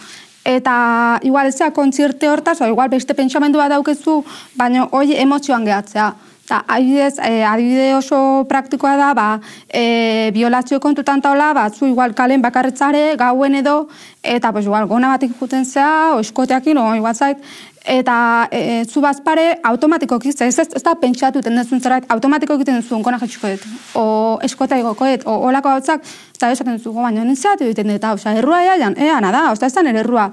Eta 0.42 1.20
igual 1.22 1.46
ez 1.46 1.70
kontzirte 1.74 2.28
hortaz, 2.28 2.60
o 2.60 2.66
igual 2.66 2.90
beste 2.90 3.14
pentsamendu 3.14 3.58
bat 3.58 3.70
daukezu, 3.70 4.24
baina 4.58 4.88
hoi 4.90 5.14
emozioan 5.14 5.64
gehatzea. 5.64 6.12
Eta 6.42 6.64
adibidez, 6.66 7.20
e, 7.22 7.44
adibide 7.46 7.92
oso 7.94 8.44
praktikoa 8.50 8.96
da, 8.98 9.12
ba, 9.14 9.26
e, 9.68 10.32
violazio 10.34 10.80
kontutan 10.82 11.22
taula, 11.22 11.52
ba, 11.54 11.68
zu 11.70 11.86
igual 11.86 12.16
kalen 12.18 12.42
bakarretzare, 12.42 13.14
gauen 13.16 13.54
edo, 13.54 13.86
eta 14.22 14.50
pues, 14.52 14.66
igual 14.66 14.88
gona 14.90 15.14
batik 15.14 15.38
juten 15.38 15.64
zea, 15.64 16.16
o 16.16 16.20
eskoteakin, 16.20 16.82
o 16.82 16.88
igual 16.98 17.14
zait, 17.14 17.38
eta 17.84 18.48
e, 18.50 18.84
zu 18.84 19.00
bazpare 19.00 19.58
automatikoki, 19.62 20.30
ez, 20.30 20.58
ez, 20.58 20.68
ez 20.74 20.82
da 20.82 20.94
pentsatu 20.94 21.42
tendenzun 21.42 21.80
zerbait, 21.80 22.06
automatiko 22.12 22.54
egiten 22.54 22.78
duzu 22.80 23.00
gona 23.02 23.18
jetxukoet, 23.18 23.64
o 23.98 24.38
eskota 24.42 24.78
igokoet, 24.78 25.26
o 25.26 25.34
olako 25.48 25.72
hautzak, 25.72 26.04
eta 26.36 26.50
esaten 26.54 26.78
duzu, 26.78 26.92
baina 26.94 27.24
nintzeatu 27.26 27.66
egiten 27.66 27.90
dut, 27.90 28.06
oza, 28.12 28.34
errua 28.38 28.62
ea, 28.62 28.78
jan, 28.78 28.96
ea, 28.98 29.18
nada, 29.24 29.48
oza, 29.50 29.66
ez 29.66 29.74
da 29.74 29.82
nire 29.82 30.02
errua. 30.04 30.28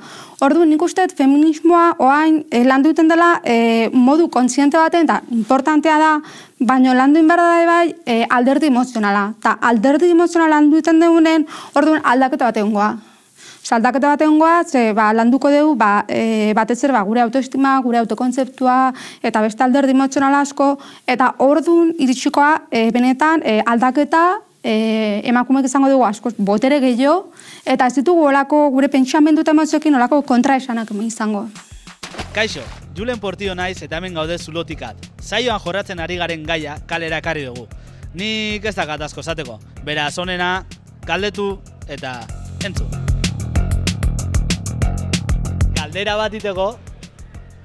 Ordu 0.45 0.63
nik 0.65 0.81
uste 0.85 1.07
feminismoa 1.15 1.95
oain 2.05 2.43
e, 2.51 2.63
landu 2.67 2.93
duten 2.93 3.09
dela 3.09 3.39
e, 3.43 3.89
modu 3.93 4.29
kontziente 4.29 4.77
baten, 4.77 5.09
eta 5.09 5.21
importantea 5.35 5.97
da, 5.99 6.13
baina 6.59 6.93
landu 6.93 7.19
inbarra 7.19 7.49
da 7.49 7.65
bai 7.65 7.93
e, 8.05 8.23
alderdi 8.29 8.69
emozionala. 8.69 9.33
Eta 9.39 9.57
alderdi 9.73 10.11
emozionala 10.11 10.59
landu 10.59 10.79
duten 10.79 11.01
dugunen, 11.01 11.47
orduan 11.73 12.01
aldaketa 12.03 12.51
bat 12.51 12.61
egongoa. 12.61 13.08
Saldaketa 13.63 14.13
bat 14.13 14.21
egongoa, 14.21 14.63
ze 14.63 14.93
ba, 14.93 15.11
landuko 15.13 15.51
dugu 15.51 15.75
ba, 15.77 16.05
e, 16.07 16.53
batez 16.55 16.79
ere 16.83 16.93
ba, 16.93 17.03
gure 17.03 17.21
autoestima, 17.21 17.77
gure 17.83 17.99
autokontzeptua, 17.99 18.77
eta 19.21 19.41
beste 19.41 19.63
alderdi 19.63 19.93
emozionala 19.93 20.41
asko, 20.41 20.77
eta 21.07 21.33
ordun 21.45 21.93
iritsikoa 21.99 22.51
e, 22.71 22.89
benetan 22.95 23.43
e, 23.45 23.59
aldaketa 23.65 24.23
e, 24.63 25.21
emakumeek 25.29 25.69
izango 25.69 25.89
dugu 25.91 26.05
asko 26.07 26.31
botere 26.37 26.79
gehiago, 26.79 27.31
eta 27.65 27.87
ez 27.87 27.95
ditugu 27.99 28.27
olako 28.31 28.69
gure 28.75 28.89
pentsamendu 28.89 29.45
eta 29.45 29.55
emozioekin 29.55 29.95
olako 29.95 30.21
kontraesanak 30.21 30.91
izango. 31.03 31.47
Kaixo, 32.33 32.61
Julen 32.95 33.19
Portio 33.19 33.55
naiz 33.55 33.81
eta 33.83 33.97
hemen 33.97 34.13
gaude 34.13 34.37
zulotikat. 34.37 35.09
Zaioan 35.21 35.59
jorratzen 35.59 35.99
ari 35.99 36.17
garen 36.17 36.43
gaia 36.43 36.77
kalera 36.87 37.17
ekarri 37.23 37.45
dugu. 37.45 37.67
Nik 38.13 38.65
ez 38.65 38.75
dakat 38.75 39.01
asko 39.01 39.23
zateko. 39.23 39.59
Beraz, 39.85 40.17
onena, 40.17 40.65
galdetu 41.05 41.51
eta 41.87 42.19
entzu. 42.65 43.08
Galdera 45.89 46.13
bat 46.19 46.33
iteko, 46.37 46.65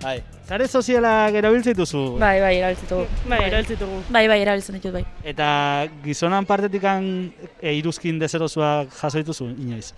bai, 0.01 0.15
zare 0.49 0.65
sozialak 0.65 1.35
erabiltzen 1.37 1.75
duzu? 1.77 2.05
Bai, 2.17 2.39
bai, 2.41 2.55
erabiltzen 2.57 2.89
dugu. 2.89 3.03
Bai, 3.29 3.41
erabiltzen 3.51 3.81
dugu. 3.83 3.99
Bai, 4.17 4.23
bai, 4.33 4.39
erabiltzen 4.41 4.79
ditut, 4.79 4.95
bai. 4.95 5.03
Eta 5.29 5.49
gizonan 6.07 6.49
partetikan 6.49 7.05
e, 7.61 7.75
iruzkin 7.77 8.17
dezerozua 8.23 8.87
jaso 8.97 9.21
dituzu, 9.21 9.51
inoiz? 9.61 9.91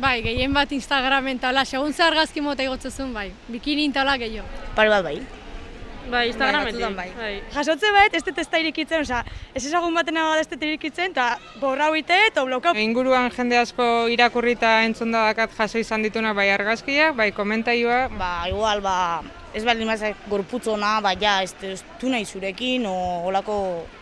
Bai, 0.00 0.14
gehien 0.24 0.56
bat 0.56 0.72
Instagramen 0.72 1.42
tala, 1.44 1.66
segun 1.68 1.92
zer 1.92 2.06
argazki 2.06 2.40
mota 2.40 2.64
igotzezun, 2.64 3.12
bai. 3.12 3.26
Bikini 3.52 3.84
tala 3.92 4.16
gehiago. 4.16 4.48
Pare 4.78 4.94
bat, 4.94 5.04
bai. 5.04 5.18
Bai, 6.10 6.28
Instagrametik. 6.30 6.96
bai. 6.96 7.10
bai. 7.16 7.32
Jasotze 7.52 7.90
bat, 7.92 8.14
ez 8.14 8.22
dut 8.24 8.38
ez 8.38 8.46
da 8.48 8.60
irikitzen, 8.62 9.04
oza, 9.04 9.22
ez 9.54 9.64
ezagun 9.64 9.94
baten 9.94 10.16
da 10.16 10.26
ez 10.40 10.46
dut 10.48 10.62
irikitzen, 10.62 11.12
eta 11.12 11.28
borra 11.60 11.90
huite 11.92 12.16
eta 12.26 12.44
blokau. 12.48 12.74
Inguruan 12.76 13.30
jende 13.34 13.58
asko 13.60 14.08
irakurrita 14.12 14.78
entzun 14.86 15.12
da 15.12 15.26
dakat 15.28 15.52
jaso 15.58 15.78
izan 15.78 16.02
dituna 16.06 16.32
bai 16.34 16.48
argazkiak, 16.54 17.16
bai 17.16 17.30
komentaioa. 17.36 18.08
Ba, 18.18 18.32
igual, 18.48 18.80
ba, 18.80 18.96
ez 19.54 19.64
baldin 19.64 19.88
mazak 19.90 20.16
gorputzona, 20.30 20.98
ba, 21.04 21.14
ja, 21.20 21.42
ez, 21.42 21.54
ez 21.62 21.82
du 22.00 22.08
nahi 22.12 22.24
zurekin, 22.24 22.86
o 22.86 22.96
olako 23.28 23.58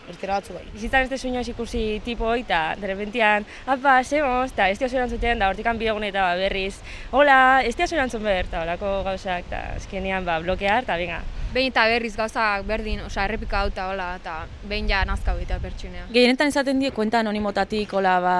ertera 0.09 0.39
batzu 0.39 0.53
bai. 0.57 0.63
Bizitzan 0.73 1.07
ez 1.07 1.09
desu 1.11 1.27
inoiz 1.29 1.47
ikusi 1.51 2.01
tipo 2.05 2.33
eta 2.33 2.75
derrepentian, 2.81 3.45
apa, 3.65 4.03
semos, 4.03 4.51
eta 4.51 4.69
ez 4.69 4.79
diozu 4.79 4.99
erantzuten, 4.99 5.39
da 5.39 5.49
hortikan 5.51 5.79
bidegun 5.79 6.03
eta 6.07 6.23
ba, 6.29 6.35
berriz, 6.39 6.75
hola, 7.11 7.61
ez 7.63 7.75
diozu 7.75 7.97
erantzun 7.97 8.23
behar, 8.23 8.45
eta 8.47 8.63
olako 8.63 9.01
gauzak, 9.07 9.47
eta 9.47 9.63
azkenean 9.77 10.25
ba, 10.27 10.39
blokear, 10.43 10.83
eta 10.87 10.97
venga. 10.99 11.23
Behin 11.47 11.71
eta 11.71 11.85
berriz 11.87 12.11
gauzak 12.17 12.65
berdin, 12.67 12.99
osea, 13.05 13.23
errepika 13.23 13.61
hau 13.61 13.69
eta 13.71 13.87
hola, 13.87 14.09
eta 14.19 14.33
behin 14.67 14.89
ja 14.91 15.05
nazka 15.07 15.33
eta 15.41 15.57
pertsunea. 15.63 16.05
Gehienetan 16.11 16.51
izaten 16.51 16.79
die 16.83 16.91
kuenta 16.91 17.21
anonimotatik, 17.23 17.93
hola, 17.95 18.19
ba, 18.21 18.35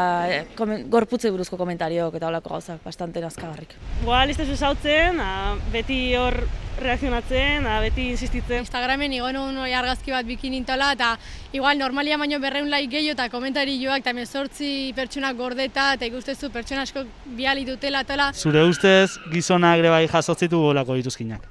komen, 0.60 0.90
gorputze 0.92 1.32
buruzko 1.32 1.58
komentariok 1.58 2.20
eta 2.20 2.28
holako 2.28 2.58
gauzak, 2.58 2.84
bastante 2.84 3.24
nazkagarrik. 3.24 3.78
Igual 4.02 4.30
ez 4.30 4.38
dezu 4.38 4.60
sautzen, 4.60 5.24
beti 5.72 6.02
hor 6.20 6.42
reakzionatzen, 6.78 7.66
beti 7.88 8.12
insistitzen. 8.12 8.62
Instagramen 8.68 9.16
igon 9.18 9.40
un 9.40 9.58
argazki 9.66 10.14
bat 10.14 10.28
bikinintala 10.28 10.92
eta 10.94 11.16
igual 11.58 11.78
normalia 11.78 12.18
baino 12.22 12.40
berreun 12.40 12.70
laik 12.70 12.90
gehiago 12.92 13.16
eta 13.18 13.30
komentari 13.34 13.78
joak 13.82 14.04
eta 14.04 14.14
mezortzi 14.14 14.72
pertsonak 14.96 15.38
gordeta 15.38 15.92
eta 15.98 16.06
ikustezu 16.06 16.52
pertsona 16.54 16.84
asko 16.86 17.06
biali 17.38 17.66
dutela 17.66 18.04
tala. 18.06 18.32
Zure 18.34 18.64
ustez 18.70 19.18
gizonak 19.34 19.82
ere 19.82 19.94
bai 19.94 20.04
jasotzitu 20.08 20.60
golako 20.68 20.98
dituzkinak? 21.00 21.48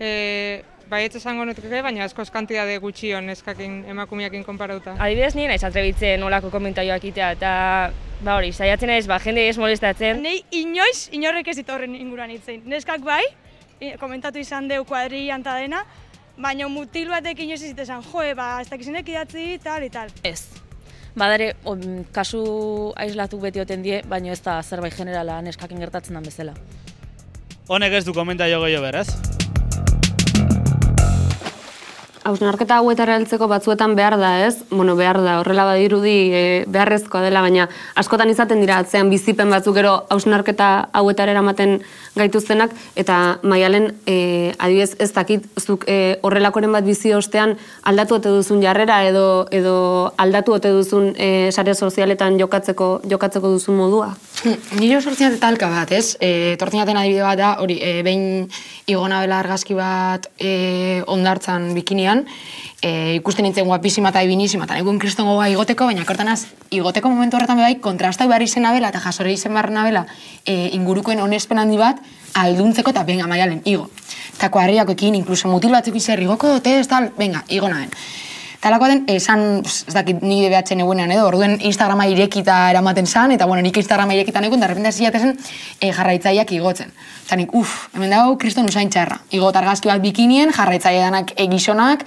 E, 0.00 0.62
Baietz 0.90 1.16
esango 1.18 1.44
nutuke, 1.46 1.80
baina 1.82 2.04
askoz 2.06 2.28
kantitate 2.30 2.76
gutxi 2.82 3.12
hon 3.16 3.30
eskakin 3.32 3.80
emakumiakin 3.90 4.44
konparauta. 4.46 4.94
Adibidez 5.02 5.34
nien 5.34 5.50
naiz 5.50 5.62
atrebitzen 5.66 6.22
olako 6.22 6.50
komentarioak 6.54 7.08
itea 7.10 7.30
eta 7.38 7.52
ba 8.26 8.36
hori, 8.38 8.52
saiatzen 8.52 8.92
ez, 8.94 9.06
ba 9.10 9.18
jende 9.22 9.48
ez 9.48 9.56
molestatzen. 9.58 10.22
Nei 10.22 10.40
inoiz 10.54 11.08
inorrek 11.14 11.50
ez 11.52 11.58
horren 11.66 11.94
inguruan 11.98 12.30
hitzein. 12.34 12.62
Neskak 12.70 13.02
bai, 13.06 13.24
komentatu 14.00 14.38
izan 14.38 14.68
deu 14.70 14.84
kuadrian 14.88 15.42
ta 15.42 15.58
dena, 15.58 15.82
baina 16.38 16.68
mutil 16.68 17.10
batek 17.12 17.40
inoiz 17.44 17.62
ez 17.62 17.72
esan, 17.86 18.04
joe, 18.12 18.34
ba, 18.34 18.60
ez 18.60 18.68
dakizenek 18.70 19.08
idatzi, 19.08 19.46
tal, 19.64 19.88
tal. 19.92 20.12
Ez. 20.22 20.42
Badare, 21.16 21.54
kasu 22.12 22.42
aislatu 22.96 23.40
beti 23.40 23.62
oten 23.62 23.82
die, 23.86 24.02
baina 24.08 24.34
ez 24.34 24.42
da 24.44 24.60
zerbait 24.62 24.96
generala 24.96 25.40
neskakin 25.42 25.80
gertatzen 25.80 26.18
den 26.18 26.28
bezala. 26.28 26.54
Honek 27.68 27.98
ez 27.98 28.04
du 28.04 28.14
komentario 28.14 28.60
gehiago 28.62 28.84
beraz? 28.90 29.35
Hausnarketa 32.26 32.80
hauetara 32.80 33.14
heltzeko 33.20 33.46
batzuetan 33.46 33.94
behar 33.94 34.16
da, 34.18 34.32
ez? 34.46 34.56
Bueno, 34.70 34.96
behar 34.98 35.20
da, 35.22 35.36
horrela 35.40 35.66
badirudi 35.68 36.14
e, 36.34 36.42
beharrezkoa 36.66 37.20
dela, 37.22 37.42
baina 37.44 37.68
askotan 37.94 38.32
izaten 38.32 38.62
dira 38.64 38.80
atzean 38.82 39.12
bizipen 39.12 39.52
batzuk 39.52 39.76
gero 39.78 39.92
hausnarketa 40.10 40.70
hauetara 40.96 41.36
eramaten 41.36 41.76
gaituztenak, 42.16 42.74
eta 42.98 43.38
maialen 43.46 43.92
e, 44.10 44.54
adibidez 44.58 44.96
ez 44.98 45.12
dakit 45.14 45.46
zuk 45.60 45.86
e, 45.86 46.16
horrelakoren 46.26 46.74
bat 46.74 46.86
bizi 46.86 47.14
ostean 47.14 47.54
aldatu 47.86 48.18
ote 48.18 48.32
duzun 48.34 48.62
jarrera 48.64 49.02
edo 49.06 49.46
edo 49.54 49.76
aldatu 50.18 50.56
ote 50.56 50.72
duzun 50.74 51.12
e, 51.14 51.52
sare 51.52 51.74
sozialetan 51.74 52.40
jokatzeko 52.40 52.90
jokatzeko 53.06 53.54
duzun 53.54 53.78
modua? 53.78 54.10
Nire 54.80 55.00
sortziat 55.00 55.36
eta 55.38 55.48
alka 55.50 55.68
bat, 55.70 55.92
ez? 55.92 56.16
E, 56.20 56.56
tortinaten 56.60 56.98
adibide 56.98 57.24
bat 57.26 57.38
da, 57.38 57.52
hori, 57.62 57.78
e, 57.82 58.00
behin 58.06 58.46
igona 58.90 59.20
bela 59.24 59.40
argazki 59.42 59.76
bat 59.76 60.28
e, 60.38 61.02
ondartzan 61.12 61.72
bikinian, 61.76 62.15
e, 62.80 63.16
ikusten 63.18 63.46
nintzen 63.46 63.66
guapisima 63.68 64.12
eta 64.12 64.22
ibinisima, 64.26 64.68
eta 64.68 64.78
egun 64.80 65.00
kriston 65.02 65.28
goga 65.28 65.48
igoteko, 65.52 65.88
baina 65.90 66.04
kortanaz, 66.08 66.46
igoteko 66.70 67.10
momentu 67.12 67.38
horretan 67.38 67.60
behar 67.60 67.80
kontrasta 67.84 68.28
behar 68.30 68.44
izena 68.46 68.72
bela 68.76 68.92
eta 68.92 69.02
jasore 69.04 69.32
izen 69.32 69.56
behar 69.56 69.70
nabela 69.74 70.06
e, 70.44 70.70
ingurukoen 70.78 71.20
onespen 71.24 71.58
handi 71.62 71.80
bat, 71.80 72.00
alduntzeko 72.36 72.92
eta 72.92 73.04
benga 73.08 73.26
maialen, 73.26 73.62
igo. 73.64 73.90
Eta 74.36 74.50
kuadriakoekin, 74.52 75.16
inkluso 75.22 75.48
mutil 75.48 75.74
batzuk 75.76 75.96
izer, 75.96 76.20
igoko 76.22 76.56
dote, 76.56 76.78
ez 76.80 76.88
tal, 76.88 77.10
benga, 77.18 77.44
igo 77.48 77.68
nahen. 77.72 77.92
Talako 78.66 78.88
den, 78.90 79.04
esan, 79.06 79.60
ez 79.62 79.94
dakit, 79.94 80.24
ni 80.26 80.40
DBH 80.42 80.74
egunean 80.74 81.12
edo, 81.14 81.28
orduen 81.28 81.52
Instagrama 81.68 82.08
irekita 82.10 82.56
eramaten 82.72 83.06
san, 83.06 83.30
eta 83.30 83.46
bueno, 83.46 83.62
nik 83.62 83.76
Instagrama 83.78 84.16
irekita 84.16 84.42
egun, 84.42 84.58
da 84.58 84.66
repente 84.66 84.90
ziatezen 84.90 85.36
e, 85.78 85.92
jarraitzaileak 85.94 86.50
igotzen. 86.56 86.90
Eta 87.28 87.38
nik, 87.38 87.54
uf, 87.54 87.76
hemen 87.94 88.10
dago, 88.10 88.34
kriston 88.42 88.66
usain 88.66 88.90
txarra. 88.90 89.20
Igot 89.30 89.60
argazki 89.62 89.86
bat 89.86 90.02
bikinien, 90.02 90.50
jarraitzaile 90.50 90.98
danak 91.04 91.30
egizonak, 91.46 92.02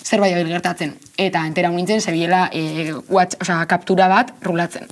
zerbait 0.00 0.32
hori 0.38 0.48
gertatzen. 0.48 0.96
Eta 1.20 1.44
entera 1.44 1.68
nintzen, 1.68 2.00
zebiela 2.00 2.46
e, 2.48 2.94
watch, 3.12 3.36
osea, 3.44 3.60
kaptura 3.68 4.08
bat 4.08 4.32
rulatzen. 4.40 4.88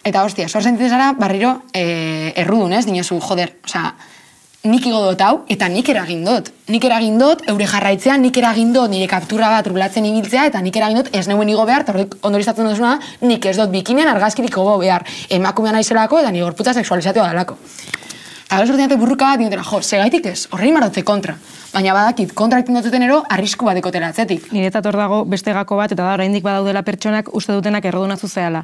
Eta 0.00 0.24
hostia, 0.24 0.48
sor 0.48 0.64
sentitzen 0.64 0.96
zara, 0.96 1.12
barriro, 1.20 1.58
e, 1.76 2.32
errudun, 2.40 2.72
ez? 2.72 2.86
Dinozu, 2.88 3.20
joder, 3.20 3.58
osea, 3.68 3.92
nik 4.66 4.86
igo 4.86 5.00
dut 5.04 5.20
hau, 5.24 5.40
eta 5.48 5.68
nik 5.72 5.88
eragin 5.88 6.24
dut. 6.26 6.50
Nik 6.68 6.84
eragin 6.84 7.18
dut, 7.18 7.42
eure 7.50 7.66
jarraitzea, 7.70 8.16
nik 8.20 8.36
eragin 8.36 8.72
dut 8.74 8.90
nire 8.90 9.08
kaptura 9.10 9.48
bat 9.54 9.66
rulatzen 9.66 10.04
ibiltzea, 10.04 10.46
eta 10.50 10.62
nik 10.62 10.76
eragin 10.76 11.02
dut 11.02 11.10
ez 11.16 11.26
neuen 11.30 11.48
igo 11.48 11.64
behar, 11.68 11.86
eta 11.86 11.94
ondorizatzen 12.26 12.68
duzuna, 12.68 12.96
nik 13.22 13.46
ez 13.46 13.56
dut 13.58 13.70
bikinean 13.70 14.10
argazkirik 14.14 14.54
igo 14.54 14.78
behar. 14.82 15.06
Emakumea 15.30 15.72
naizelako, 15.76 16.20
eta 16.22 16.32
nire 16.34 16.44
gorputza 16.48 16.74
seksualizatua 16.74 17.28
dalako. 17.32 17.58
Gero 18.46 18.66
sortzen 18.66 18.98
burruka 19.00 19.32
bat, 19.32 19.40
dinotera, 19.40 19.62
jo, 19.66 19.80
segaitik 19.82 20.26
ez, 20.30 20.46
horrein 20.54 20.74
marotze 20.74 21.02
kontra. 21.02 21.34
Baina 21.72 21.94
badakit, 21.96 22.30
kontra 22.38 22.60
egiten 22.62 22.78
duten 22.78 23.02
ero, 23.02 23.22
arrisku 23.28 23.66
bat 23.66 23.76
ekotera 23.80 24.12
atzetik. 24.12 24.52
Niretzat 24.54 24.86
hor 24.86 24.96
dago 25.00 25.24
beste 25.26 25.52
gako 25.52 25.80
bat, 25.80 25.90
eta 25.90 26.04
da 26.04 26.12
oraindik 26.14 26.44
badaudela 26.46 26.84
pertsonak 26.86 27.32
uste 27.34 27.56
dutenak 27.56 27.84
erroduna 27.90 28.16
zuzeala. 28.16 28.62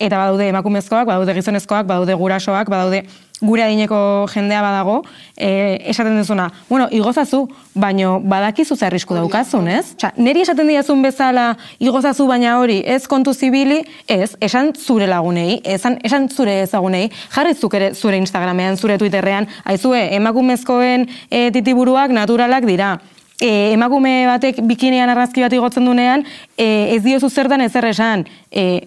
Eta 0.00 0.18
badaude 0.18 0.48
emakumezkoak, 0.50 1.06
badaude 1.06 1.36
gizonezkoak, 1.36 1.86
badaude 1.86 2.16
gurasoak, 2.18 2.68
badaude 2.72 3.04
gure 3.40 3.64
adineko 3.64 4.26
jendea 4.32 4.60
badago, 4.62 5.00
e, 5.36 5.80
esaten 5.88 6.18
duzuna, 6.18 6.50
bueno, 6.68 6.88
igozazu, 6.92 7.46
baino 7.74 8.18
badakizu 8.20 8.76
ze 8.76 8.86
arrisku 8.86 9.14
daukazun, 9.16 9.68
ez? 9.68 9.94
Osea, 9.96 10.12
neri 10.16 10.42
esaten 10.44 10.68
diazun 10.68 11.02
bezala 11.02 11.54
igozazu 11.80 12.26
baina 12.28 12.58
hori, 12.60 12.80
ez 12.84 13.06
kontu 13.08 13.32
zibili, 13.34 13.80
ez, 14.06 14.34
esan 14.40 14.74
zure 14.76 15.08
lagunei, 15.08 15.60
esan, 15.64 15.98
esan 16.04 16.28
zure 16.28 16.60
ezagunei, 16.66 17.08
jarri 17.32 17.54
zuk 17.54 17.74
ere 17.80 17.94
zure 17.94 18.20
Instagramean, 18.20 18.76
zure 18.76 18.98
Twitterrean, 19.00 19.48
aizue, 19.64 20.02
emakumezkoen 20.20 21.08
e, 21.30 21.48
titiburuak 21.54 22.12
naturalak 22.12 22.68
dira. 22.68 22.98
E, 23.40 23.72
emakume 23.72 24.26
batek 24.28 24.60
bikinean 24.68 25.08
argazki 25.08 25.40
bat 25.40 25.54
igotzen 25.56 25.86
dunean, 25.88 26.26
e, 26.58 26.92
ez 26.96 27.02
diozu 27.06 27.30
zertan 27.32 27.64
ezer 27.64 27.88
esan. 27.88 28.26
E, 28.52 28.82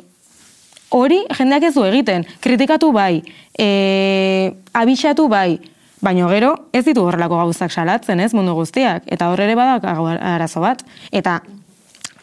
hori 0.94 1.24
jendeak 1.34 1.66
ez 1.70 1.74
du 1.74 1.84
egiten. 1.88 2.26
Kritikatu 2.44 2.92
bai, 2.94 3.24
e, 3.58 4.54
abixatu 4.74 5.28
bai, 5.28 5.60
baina 6.04 6.28
gero 6.30 6.54
ez 6.74 6.84
ditu 6.86 7.06
horrelako 7.08 7.40
gauzak 7.42 7.72
salatzen, 7.72 8.20
ez, 8.20 8.34
mundu 8.34 8.56
guztiak. 8.58 9.04
Eta 9.08 9.30
hor 9.32 9.40
ere 9.40 9.56
badak 9.56 9.86
arazo 9.88 10.64
bat. 10.64 10.84
Eta 11.12 11.40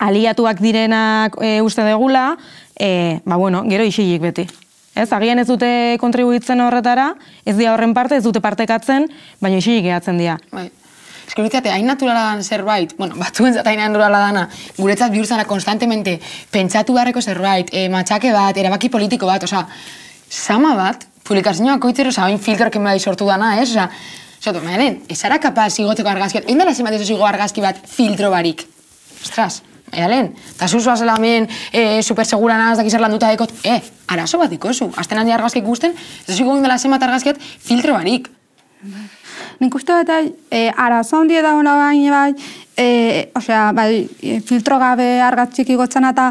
aliatuak 0.00 0.60
direnak 0.60 1.36
e, 1.40 1.60
uste 1.64 1.84
degula, 1.84 2.34
e, 2.78 3.20
ba 3.24 3.36
bueno, 3.36 3.62
gero 3.68 3.84
isilik 3.84 4.20
beti. 4.22 4.48
Ez, 4.94 5.08
agian 5.14 5.38
ez 5.38 5.46
dute 5.48 5.96
kontribuitzen 6.02 6.60
horretara, 6.60 7.14
ez 7.46 7.56
dia 7.56 7.72
horren 7.72 7.94
parte, 7.94 8.18
ez 8.18 8.24
dute 8.24 8.42
partekatzen, 8.42 9.06
baina 9.40 9.60
isilik 9.60 9.86
gehatzen 9.86 10.18
dira. 10.20 10.36
Bai. 10.52 10.68
Eskribitzate, 11.30 11.70
hain 11.70 11.86
naturala 11.86 12.24
dan 12.32 12.40
zerbait, 12.42 12.96
bueno, 12.98 13.14
batzuen 13.20 13.54
hain 13.62 13.78
naturala 13.78 14.18
dana, 14.24 14.48
guretzat 14.80 15.12
bihurtzana 15.14 15.44
konstantemente 15.46 16.16
pentsatu 16.50 16.96
beharreko 16.96 17.22
zerbait, 17.22 17.70
e, 17.70 17.86
matxake 17.92 18.32
bat, 18.34 18.56
erabaki 18.58 18.90
politiko 18.90 19.30
bat, 19.30 19.46
osea, 19.46 19.62
sama 20.26 20.74
bat, 20.74 21.06
publikazioa 21.30 21.78
koitzero, 21.78 22.10
oza, 22.10 22.26
hain 22.26 22.42
filtroak 22.42 22.76
emai 22.80 22.98
sortu 22.98 23.28
dana, 23.30 23.54
ez? 23.62 23.70
Osa, 23.70 23.86
osa, 24.40 24.52
tu, 24.52 24.60
maren, 24.66 25.00
ez 25.08 25.20
ara 25.28 25.38
kapaz 25.38 25.72
igoteko 25.78 26.10
argazki 26.10 26.40
bat, 26.40 26.50
indela 26.50 26.74
zenbat 26.74 26.98
ez 26.98 27.08
igo 27.08 27.26
argazki 27.26 27.62
bat 27.62 27.78
filtro 27.86 28.32
barik. 28.34 28.66
Ostras, 29.22 29.62
Ea 29.90 30.06
lehen, 30.06 30.28
eta 30.54 30.68
zuzua 30.70 30.92
zela 30.94 31.16
hemen 31.18 31.48
e, 31.74 31.98
supersegura 32.06 32.54
naz 32.54 32.76
dakizer 32.78 33.02
landuta 33.02 33.26
dekot, 33.32 33.50
e, 33.66 33.80
arazo 34.14 34.38
bat 34.38 34.52
ikozu, 34.54 34.86
azten 35.02 35.18
handi 35.18 35.34
argazki 35.34 35.58
ikusten, 35.64 35.96
ez 36.28 36.36
ziko 36.36 36.54
dela 36.62 36.76
zenbat 36.78 37.02
argazkiat 37.02 37.40
filtro 37.42 37.96
barik. 37.96 38.28
Nik 39.58 39.74
uste 39.74 39.96
bat, 39.96 40.30
e, 40.46 40.60
arazo 40.70 41.18
handi 41.18 41.42
da 41.42 41.56
hona 41.58 41.74
bain, 41.80 42.06
bai, 42.14 42.30
e, 42.78 42.86
osea, 43.34 43.64
bai, 43.74 44.06
filtro 44.46 44.78
gabe 44.78 45.08
argazkik 45.26 45.74
igotzen 45.74 46.06
eta 46.12 46.30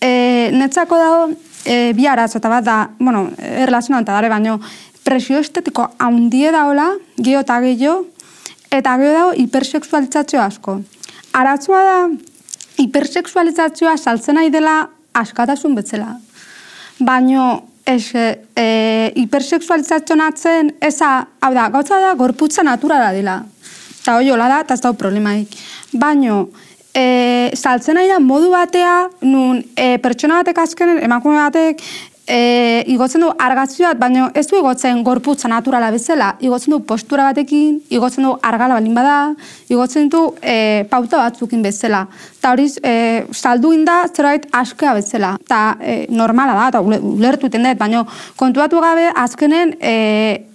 e, 0.00 0.50
netzako 0.58 0.98
dago, 0.98 1.30
e, 1.66 1.92
bi 1.92 2.06
arazo, 2.06 2.38
eta 2.38 2.48
bat 2.48 2.64
da, 2.64 2.76
bueno, 2.98 3.26
erlazioan 3.38 4.06
eta 4.06 4.14
dare 4.14 4.30
baino, 4.30 4.60
presio 5.04 5.40
estetiko 5.42 5.90
handie 6.02 6.52
daola, 6.54 6.92
geho 7.18 7.42
eta 7.42 7.58
gehiago, 7.60 8.06
eta 8.70 8.96
geho 9.02 9.12
dago 9.12 9.32
hipersexualizazio 9.42 10.40
asko. 10.42 10.80
Arazoa 11.36 11.82
da, 11.84 11.96
hipersexualizazioa 12.82 13.96
saltzen 13.96 14.38
nahi 14.38 14.52
dela 14.54 14.78
askatasun 15.16 15.74
betzela. 15.76 16.14
Baino, 16.98 17.46
ez, 17.86 18.12
e, 18.14 18.66
hipersexualizazioan 19.22 20.24
atzen, 20.26 20.72
eza, 20.80 21.10
hau 21.40 21.52
da, 21.54 21.68
gauza 21.74 22.00
da, 22.02 22.14
gorputza 22.14 22.64
naturala 22.66 23.12
dela. 23.16 23.40
Eta 24.00 24.16
hoi 24.20 24.30
hola 24.30 24.48
da, 24.48 24.62
eta 24.62 24.78
ez 24.78 24.82
da 24.84 24.92
problemaik. 24.94 25.54
Baino, 25.92 26.46
e, 26.96 27.04
saltzen 27.56 27.98
nahi 27.98 28.08
da 28.08 28.18
modu 28.22 28.50
batea, 28.52 28.96
nun 29.28 29.60
e, 29.76 29.96
pertsona 30.02 30.40
batek 30.40 30.62
azken, 30.64 30.96
emakume 31.04 31.38
batek, 31.38 31.82
e, 32.26 32.82
igotzen 32.90 33.22
du 33.22 33.28
argazki 33.38 33.84
bat, 33.86 33.98
baina 34.00 34.30
ez 34.34 34.46
du 34.50 34.58
igotzen 34.58 35.02
gorputza 35.06 35.48
naturala 35.48 35.90
bezala, 35.94 36.32
igotzen 36.42 36.74
du 36.74 36.80
postura 36.86 37.28
batekin, 37.30 37.78
igotzen 37.90 38.26
du 38.26 38.32
argala 38.42 38.78
balin 38.78 38.96
bada, 38.96 39.16
igotzen 39.70 40.10
du 40.12 40.22
e, 40.42 40.84
pauta 40.90 41.22
batzukin 41.22 41.62
bezala. 41.62 42.04
Eta 42.38 42.52
hori 42.54 42.66
e, 42.82 42.94
saldu 43.32 43.72
inda 43.74 43.98
zerbait 44.12 44.48
askea 44.54 44.94
bezala. 44.98 45.34
Eta 45.46 45.60
e, 45.80 45.96
normala 46.10 46.56
da, 46.58 46.66
eta 46.74 46.82
ulertu 46.82 47.50
iten 47.50 47.66
dut, 47.66 47.78
baina 47.78 48.02
kontuatu 48.36 48.82
gabe 48.82 49.08
azkenen 49.14 49.76
e, 49.78 49.94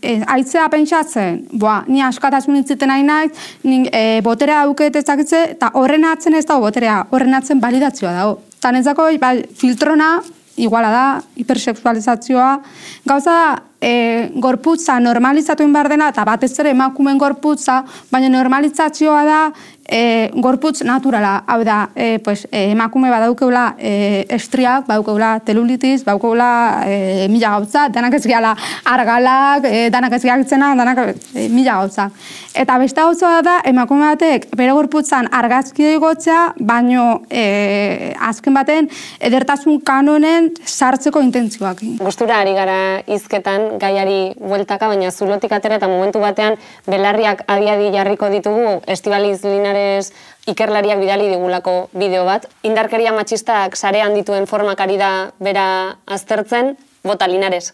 e, 0.01 0.17
aitzea 0.35 0.67
pentsatzen, 0.73 1.45
boa, 1.53 1.81
ni 1.87 2.03
askatasun 2.03 2.59
itziten 2.61 2.91
nahi 2.91 3.07
naiz, 3.07 3.31
ni 3.63 3.85
e, 3.87 4.19
boterea 4.25 4.65
auket 4.67 4.99
ezakitze, 5.01 5.45
eta 5.55 5.71
horren 5.79 6.05
atzen 6.11 6.35
ez 6.35 6.45
dago 6.45 6.67
boterea, 6.67 7.05
horren 7.11 7.39
atzen 7.39 7.63
validazioa 7.63 8.13
dago. 8.19 8.39
Eta 8.61 8.69
netzako, 8.75 9.07
ba, 9.17 9.33
filtrona, 9.57 10.11
iguala 10.57 10.91
da, 10.91 11.05
hipersexualizazioa. 11.35 12.59
Gauza 13.05 13.35
e, 13.81 14.29
gorputza 14.35 14.99
normalizatu 14.99 15.65
behar 15.73 15.89
dena, 15.89 16.09
eta 16.13 16.25
batez 16.27 16.51
ere 16.59 16.73
emakumen 16.75 17.17
gorputza, 17.17 17.81
baina 18.11 18.29
normalizazioa 18.29 19.23
da 19.25 19.41
e, 19.87 20.31
gorputz 20.35 20.81
naturala. 20.83 21.43
Hau 21.47 21.63
da, 21.63 21.89
e, 21.95 22.19
pues, 22.19 22.47
e, 22.51 22.71
emakume 22.71 23.09
badaukeula 23.09 23.75
e, 23.77 24.25
estriak, 24.29 24.87
badaukeula 24.87 25.39
telulitis, 25.45 26.03
badaukeula 26.05 26.83
e, 26.85 27.27
mila 27.29 27.57
gauza, 27.57 27.87
denak 27.89 28.15
ez 28.19 28.23
gehala 28.25 28.55
argalak, 28.85 29.65
e, 29.65 29.89
denak 29.89 30.13
ez 30.13 30.23
gehala 30.23 30.43
denak 30.75 31.03
e, 31.35 31.47
mila 31.49 31.81
gauza. 31.81 32.09
Eta 32.53 32.77
beste 32.81 32.99
gauza 32.99 33.41
da, 33.45 33.59
emakume 33.65 34.09
batek 34.09 34.49
bere 34.59 34.73
gorputzan 34.75 35.29
argazki 35.31 35.85
egotzea, 35.93 36.53
baino 36.59 37.21
e, 37.29 38.13
azken 38.19 38.53
baten 38.53 38.89
edertasun 39.19 39.79
kanonen 39.87 40.51
sartzeko 40.65 41.21
intentzioak. 41.23 41.79
Gustura 42.01 42.41
ari 42.43 42.53
gara 42.57 42.77
izketan, 43.07 43.77
gaiari 43.79 44.33
bueltaka, 44.39 44.89
baina 44.91 45.11
zulotik 45.11 45.51
atera 45.55 45.79
eta 45.79 45.87
momentu 45.87 46.19
batean 46.19 46.57
belarriak 46.87 47.45
adiadi 47.47 47.91
jarriko 47.95 48.29
ditugu 48.33 48.81
Estibaliz 48.91 49.39
Linares 49.81 50.13
ikerlariak 50.49 50.99
bidali 50.99 51.29
digulako 51.29 51.89
bideo 51.93 52.25
bat. 52.25 52.47
Indarkeria 52.63 53.13
matxistak 53.13 53.75
sarean 53.77 54.15
dituen 54.17 54.47
formakari 54.47 54.97
da 54.97 55.31
bera 55.39 55.97
aztertzen, 56.07 56.75
bota 57.03 57.27
Linares. 57.27 57.71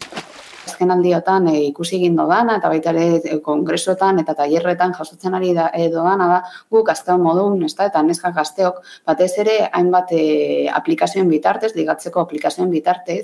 Azken 0.67 0.91
aldiotan 0.91 1.47
e, 1.47 1.61
ikusi 1.69 1.95
egin 1.95 2.17
dodana 2.19 2.57
eta 2.59 2.67
baita 2.67 2.91
ere 2.91 3.21
e, 3.23 3.37
kongresotan 3.43 4.19
eta 4.19 4.35
tailerretan 4.35 4.93
jasotzen 4.97 5.37
ari 5.37 5.53
da 5.55 5.69
e, 5.73 5.87
dodana 5.93 6.27
da 6.27 6.41
guk 6.71 6.89
azteon 6.91 7.23
modun, 7.23 7.63
ez 7.63 7.71
eta 7.71 8.03
neska 8.03 8.33
gazteok 8.35 8.81
batez 9.07 9.31
ere 9.39 9.57
hainbat 9.71 10.11
e, 10.11 10.67
aplikazioen 10.67 11.31
bitartez, 11.31 11.71
ligatzeko 11.75 12.19
aplikazioen 12.25 12.69
bitartez, 12.69 13.23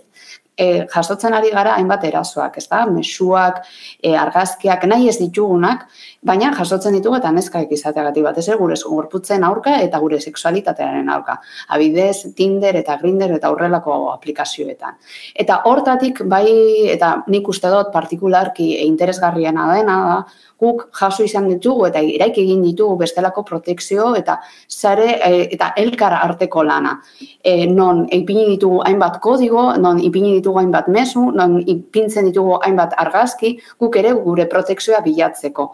e, 0.57 0.85
jasotzen 0.93 1.33
ari 1.33 1.51
gara 1.53 1.75
hainbat 1.77 2.03
erasoak, 2.07 2.57
ez 2.57 2.67
da? 2.69 2.83
Mesuak, 2.89 3.61
e, 4.01 4.13
argazkiak, 4.17 4.85
nahi 4.89 5.09
ez 5.09 5.17
ditugunak, 5.19 5.87
baina 6.21 6.51
jasotzen 6.57 6.95
ditugu 6.97 7.17
eta 7.19 7.31
neskak 7.31 7.71
izateagatik 7.73 8.27
bat, 8.27 8.37
ez 8.37 8.57
gure 8.59 8.77
gorputzen 8.83 9.43
aurka 9.43 9.75
eta 9.81 9.99
gure 9.99 10.19
sexualitatearen 10.19 11.09
aurka. 11.09 11.39
Abidez, 11.75 12.33
Tinder 12.37 12.75
eta 12.79 12.97
Grinder 13.01 13.31
eta 13.37 13.49
aurrelako 13.49 13.97
aplikazioetan. 14.13 14.97
Eta 15.35 15.61
hortatik 15.69 16.23
bai, 16.29 16.47
eta 16.93 17.15
nik 17.27 17.47
uste 17.49 17.69
dut 17.73 17.91
partikularki 17.93 18.69
interesgarriena 18.87 19.69
dena 19.73 19.99
da, 20.07 20.17
guk 20.63 20.85
jaso 20.99 21.25
izan 21.27 21.49
ditugu 21.51 21.87
eta 21.89 22.01
iraik 22.15 22.37
egin 22.43 22.63
ditugu 22.63 22.97
bestelako 23.03 23.43
protekzio 23.49 24.13
eta 24.19 24.37
sare 24.67 25.09
e, 25.17 25.31
eta 25.55 25.73
elkar 25.83 26.15
arteko 26.19 26.63
lana. 26.67 26.95
E, 27.43 27.65
non 27.67 28.05
ipini 28.19 28.45
ditugu 28.53 28.81
hainbat 28.87 29.19
kodigo, 29.23 29.65
non 29.85 29.99
ipini 29.99 30.37
ditugu 30.37 30.63
hainbat 30.63 30.87
mesu, 30.87 31.27
non 31.35 31.59
ipintzen 31.59 32.31
ditugu 32.31 32.59
hainbat 32.61 32.95
argazki, 33.05 33.57
guk 33.79 33.99
ere 34.01 34.15
gure 34.23 34.47
protekzioa 34.55 35.03
bilatzeko. 35.05 35.69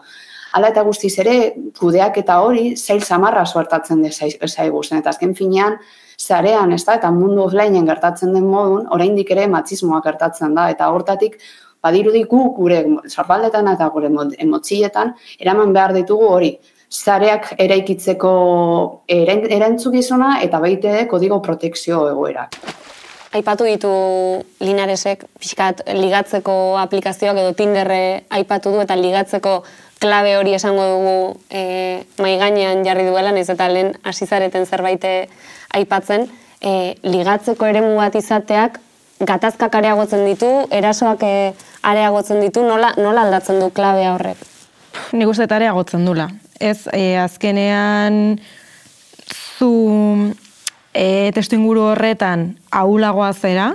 Hala 0.50 0.72
eta 0.72 0.82
guztiz 0.82 1.12
ere, 1.22 1.34
kudeak 1.78 2.16
eta 2.24 2.40
hori, 2.42 2.72
zail 2.76 3.04
samarra 3.06 3.44
suertatzen 3.46 4.02
zaigu 4.10 4.82
zen, 4.82 4.98
eta 4.98 5.12
azken 5.12 5.34
finean, 5.38 5.76
zarean, 6.18 6.72
ez 6.74 6.82
da, 6.84 6.96
eta 6.98 7.10
mundu 7.14 7.44
offlineen 7.44 7.86
gertatzen 7.86 8.34
den 8.34 8.48
modun, 8.50 8.88
oraindik 8.96 9.30
ere 9.30 9.46
matxismoa 9.52 10.02
gertatzen 10.04 10.56
da, 10.58 10.66
eta 10.74 10.90
hortatik, 10.90 11.38
badirudi 11.82 12.24
gu 12.28 12.42
gure 12.56 12.82
zarbaldetan 13.08 13.68
eta 13.72 13.88
gure 13.94 14.10
emotzietan, 14.38 15.14
eraman 15.38 15.72
behar 15.72 15.94
ditugu 15.96 16.28
hori, 16.28 16.52
zareak 16.90 17.54
eraikitzeko 17.58 18.32
erantzukizuna 19.08 20.40
eta 20.42 20.60
baite 20.60 21.06
kodigo 21.10 21.40
protekzio 21.42 22.08
egoerak. 22.10 22.58
Aipatu 23.30 23.62
ditu 23.68 23.90
Linaresek 24.58 25.22
pixkat 25.38 25.84
ligatzeko 25.94 26.54
aplikazioak 26.82 27.38
edo 27.38 27.52
Tinderre 27.54 28.24
aipatu 28.28 28.72
du 28.74 28.80
eta 28.82 28.96
ligatzeko 28.98 29.60
klabe 30.02 30.34
hori 30.34 30.56
esango 30.56 30.86
dugu 30.90 31.14
e, 31.46 32.02
mai 32.18 32.34
gainean 32.40 32.82
jarri 32.82 33.06
duela, 33.06 33.30
naiz 33.30 33.46
eta 33.52 33.68
lehen 33.70 33.92
hasizareten 34.02 34.66
zerbait 34.66 35.06
aipatzen, 35.78 36.26
e, 36.58 36.96
ligatzeko 37.06 37.70
eremu 37.70 37.94
bat 38.00 38.18
izateak 38.18 38.80
gatazkak 39.26 39.74
areagotzen 39.80 40.24
ditu, 40.28 40.48
erasoak 40.72 41.24
e, 41.26 41.34
areagotzen 41.86 42.40
ditu, 42.44 42.64
nola, 42.66 42.92
nola 42.96 43.26
aldatzen 43.26 43.60
du 43.60 43.70
klabea 43.74 44.14
horrek? 44.14 44.40
Nik 45.16 45.30
uste 45.30 45.46
areagotzen 45.50 46.04
dula. 46.08 46.28
Ez, 46.60 46.86
e, 46.92 47.16
azkenean 47.20 48.38
zu 49.58 49.72
e, 50.94 51.30
testu 51.36 51.56
inguru 51.56 51.90
horretan 51.92 52.54
aulagoa 52.70 53.32
zera, 53.34 53.70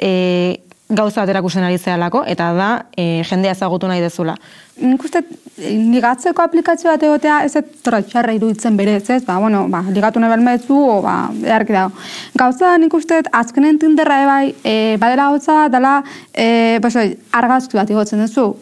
e, 0.00 0.60
gauza 0.90 1.22
bat 1.22 1.30
erakusten 1.30 1.64
ari 1.64 1.78
zehalako, 1.78 2.24
eta 2.26 2.50
da 2.56 2.70
e, 2.96 3.22
jendea 3.28 3.54
ezagutu 3.54 3.88
nahi 3.88 4.02
dezula. 4.02 4.34
Nik 4.80 5.02
uste, 5.04 5.22
ligatzeko 5.60 6.42
aplikazio 6.42 6.90
bat 6.90 7.02
egotea 7.04 7.40
ez 7.44 7.54
ez 7.60 7.64
trotxarra 7.84 8.34
iruditzen 8.36 8.76
berez, 8.76 9.04
ez? 9.10 9.22
Ba, 9.26 9.38
bueno, 9.38 9.66
ba, 9.72 9.82
ligatu 9.88 10.20
nahi 10.20 10.32
behar 10.32 10.60
o, 10.68 11.00
ba, 11.04 11.16
edarki 11.44 11.76
dago. 11.76 11.92
Gauza 12.34 12.76
nik 12.78 12.94
uste, 12.94 13.22
azkenen 13.32 13.78
tinderra 13.78 14.22
ebai, 14.24 14.54
e, 14.64 14.96
badela 15.00 15.30
gauza, 15.30 15.68
dela, 15.68 16.02
e, 16.34 16.78
baso, 16.82 17.04
argazki 17.32 17.76
bat 17.76 17.90
igotzen 17.90 18.24
duzu. 18.24 18.54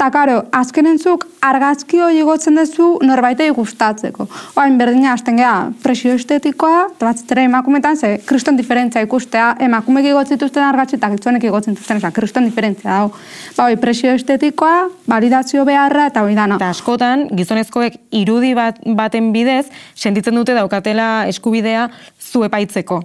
Eta, 0.00 0.06
karo, 0.14 0.34
azken 0.56 0.86
entzuk 0.88 1.26
argazki 1.44 1.98
hori 2.00 2.22
egotzen 2.22 2.54
duzu 2.56 2.86
norbaitei 3.04 3.50
gustatzeko. 3.52 4.24
Oain, 4.56 4.78
berdina, 4.80 5.10
azten 5.12 5.36
geha, 5.36 5.66
presio 5.82 6.14
estetikoa, 6.16 6.86
eta 6.94 7.10
bat 7.10 7.34
emakumetan, 7.42 8.00
ze, 8.00 8.14
kriston 8.24 8.56
diferentzia 8.56 9.02
ikustea, 9.04 9.50
emakumek 9.68 10.08
egotzen 10.14 10.40
dituzten 10.40 10.64
argazki 10.64 10.96
eta 10.96 11.12
gitzuenek 11.12 11.44
egotzen 11.50 11.76
dituzten, 11.76 12.00
eza, 12.00 12.14
kriston 12.16 12.48
diferentzia 12.48 12.88
dago. 12.94 13.12
Ba, 13.58 13.68
oi, 13.68 13.76
presio 13.76 14.16
estetikoa, 14.16 14.88
validazio 15.04 15.68
beharra, 15.68 16.08
eta 16.14 16.24
hori 16.24 16.40
dana. 16.40 16.56
Eta 16.56 16.72
askotan, 16.72 17.28
gizonezkoek 17.36 18.00
irudi 18.24 18.56
bat, 18.56 18.80
baten 19.04 19.34
bidez, 19.36 19.66
sentitzen 19.92 20.40
dute 20.40 20.56
daukatela 20.56 21.12
eskubidea 21.28 21.90
zuepaitzeko 22.32 23.02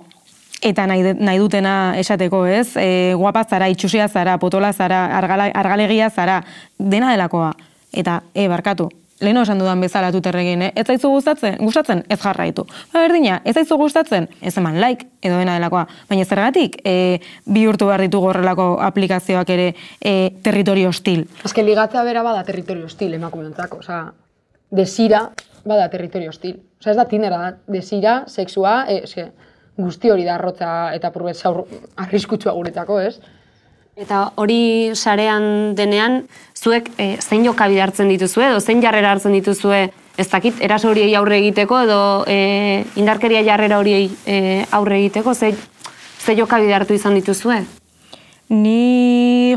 eta 0.61 0.87
nahi, 0.87 1.15
nahi 1.19 1.39
dutena 1.39 1.95
esateko, 1.99 2.45
ez? 2.45 2.75
E, 2.77 3.13
guapa 3.15 3.43
zara, 3.43 3.69
itxusia 3.69 4.07
zara, 4.07 4.37
potola 4.39 4.73
zara, 4.73 5.05
argala, 5.17 5.49
argalegia 5.53 6.09
zara, 6.09 6.43
dena 6.77 7.11
delakoa. 7.11 7.53
Eta, 7.95 8.21
e, 8.33 8.47
barkatu, 8.51 8.89
leheno 9.19 9.43
esan 9.45 9.59
dudan 9.59 9.81
bezala 9.81 10.11
tuterregin, 10.11 10.65
eh? 10.67 10.71
ez 10.75 10.85
zaizu 10.87 11.09
gustatzen, 11.09 11.55
gustatzen, 11.61 12.03
ez 12.09 12.19
jarraitu. 12.19 12.65
Ba, 12.91 12.99
berdina, 12.99 13.39
ez 13.45 13.55
zaizu 13.55 13.77
gustatzen, 13.79 14.27
ez 14.41 14.55
eman 14.59 14.79
like, 14.81 15.07
edo 15.23 15.37
dena 15.39 15.55
delakoa. 15.55 15.85
Baina 16.09 16.25
zergatik, 16.25 16.77
e, 16.83 17.21
bi 17.45 17.65
urtu 17.67 17.87
behar 17.89 18.03
ditu 18.05 18.19
gorrelako 18.23 18.67
aplikazioak 18.83 19.49
ere 19.55 19.71
e, 20.01 20.31
territorio 20.43 20.91
hostil. 20.91 21.25
Ez 21.45 21.55
ligatzea 21.55 22.03
bera 22.03 22.23
bada 22.23 22.43
territorio 22.43 22.85
hostil 22.85 23.15
emakumentzako, 23.15 23.79
oza, 23.85 24.01
desira 24.71 25.29
bada 25.63 25.89
territorio 25.89 26.29
hostil. 26.29 26.59
Oza, 26.81 26.91
ez 26.91 26.97
da 26.97 27.07
tindera 27.07 27.39
da, 27.39 27.53
desira, 27.71 28.23
sexua, 28.27 28.83
e, 28.89 29.03
eske, 29.07 29.29
guzti 29.77 30.11
hori 30.11 30.25
darrotza 30.25 30.93
eta 30.95 31.11
purbet 31.11 31.35
zaur 31.35 31.65
arriskutsua 31.99 32.53
guretako, 32.55 32.99
ez? 32.99 33.17
Eta 33.95 34.25
hori 34.35 34.91
sarean 34.95 35.75
denean, 35.75 36.25
zuek 36.55 36.89
e, 36.99 37.15
zein 37.21 37.45
jokabide 37.47 37.83
hartzen 37.83 38.09
dituzue, 38.11 38.49
edo 38.49 38.59
zein 38.59 38.81
jarrera 38.83 39.13
hartzen 39.15 39.35
dituzue, 39.35 39.85
ez 40.19 40.27
dakit, 40.31 40.59
eraso 40.63 40.89
horiei 40.91 41.13
aurre 41.15 41.39
egiteko, 41.39 41.79
edo 41.87 41.99
e, 42.27 42.83
indarkeria 42.99 43.43
jarrera 43.47 43.79
horiei 43.79 44.09
e, 44.25 44.65
aurre 44.75 44.99
egiteko, 44.99 45.33
ze, 45.33 45.53
ze 46.19 46.35
jokabide 46.35 46.75
hartu 46.75 46.95
izan 46.95 47.15
dituzue? 47.15 47.61
Ni 48.49 48.79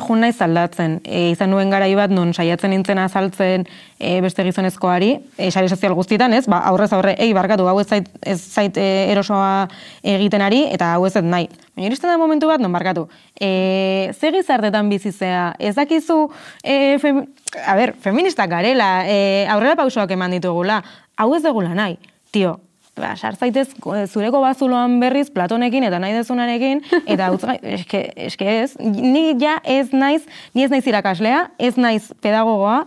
jun 0.00 0.20
naiz 0.24 0.36
aldatzen. 0.44 0.98
E, 1.04 1.30
izan 1.32 1.50
nuen 1.52 1.70
garai 1.70 1.90
bat 1.98 2.12
non 2.14 2.32
saiatzen 2.34 2.72
nintzen 2.74 2.98
azaltzen 3.02 3.66
e, 3.98 4.18
beste 4.24 4.44
gizonezkoari, 4.46 5.10
e, 5.36 5.50
sare 5.50 5.68
sozial 5.68 5.94
guztietan, 5.98 6.34
ez? 6.36 6.46
Ba, 6.50 6.60
aurrez 6.70 6.90
aurre, 6.96 7.14
ei, 7.18 7.32
barkatu, 7.36 7.66
hau 7.68 7.78
ez 7.80 7.86
zait, 7.88 8.10
ez 8.22 8.38
zait 8.38 8.76
e, 8.76 8.86
erosoa 9.12 9.68
egiten 10.02 10.44
ari, 10.44 10.64
eta 10.74 10.92
hau 10.94 11.06
ez 11.08 11.14
nahi. 11.22 11.48
Baina 11.74 11.90
iristen 11.90 12.10
da 12.10 12.18
momentu 12.20 12.50
bat, 12.50 12.62
non 12.62 12.72
barkatu. 12.72 13.08
E, 13.34 14.12
ze 14.14 14.32
gizartetan 14.34 14.88
bizizea, 14.88 15.54
ez 15.58 15.74
dakizu, 15.76 16.28
e, 16.62 16.98
fem, 17.02 17.24
a 17.64 17.76
ber, 17.78 17.94
feministak 18.00 18.50
garela, 18.50 19.04
e, 19.06 19.46
aurrera 19.50 19.76
pausoak 19.76 20.14
eman 20.16 20.38
ditugula, 20.38 20.82
hau 21.16 21.34
ez 21.34 21.42
degula 21.42 21.74
nahi. 21.74 21.98
Tio, 22.30 22.58
ba, 23.00 23.14
sartzaitez 23.16 23.68
zureko 24.08 24.40
bazuloan 24.42 24.98
berriz 25.02 25.28
Platonekin 25.34 25.86
eta 25.88 26.00
nahi 26.02 26.16
dezunarekin, 26.16 26.82
eta 27.12 27.30
utz, 27.34 27.44
eske, 27.62 28.02
eske 28.28 28.50
ez, 28.64 28.72
ni 28.78 29.32
ja 29.40 29.58
ez 29.64 29.88
naiz, 29.92 30.26
ni 30.54 30.66
ez 30.66 30.72
naiz 30.74 30.84
irakaslea, 30.86 31.46
ez 31.58 31.74
naiz 31.80 32.10
pedagogoa, 32.24 32.82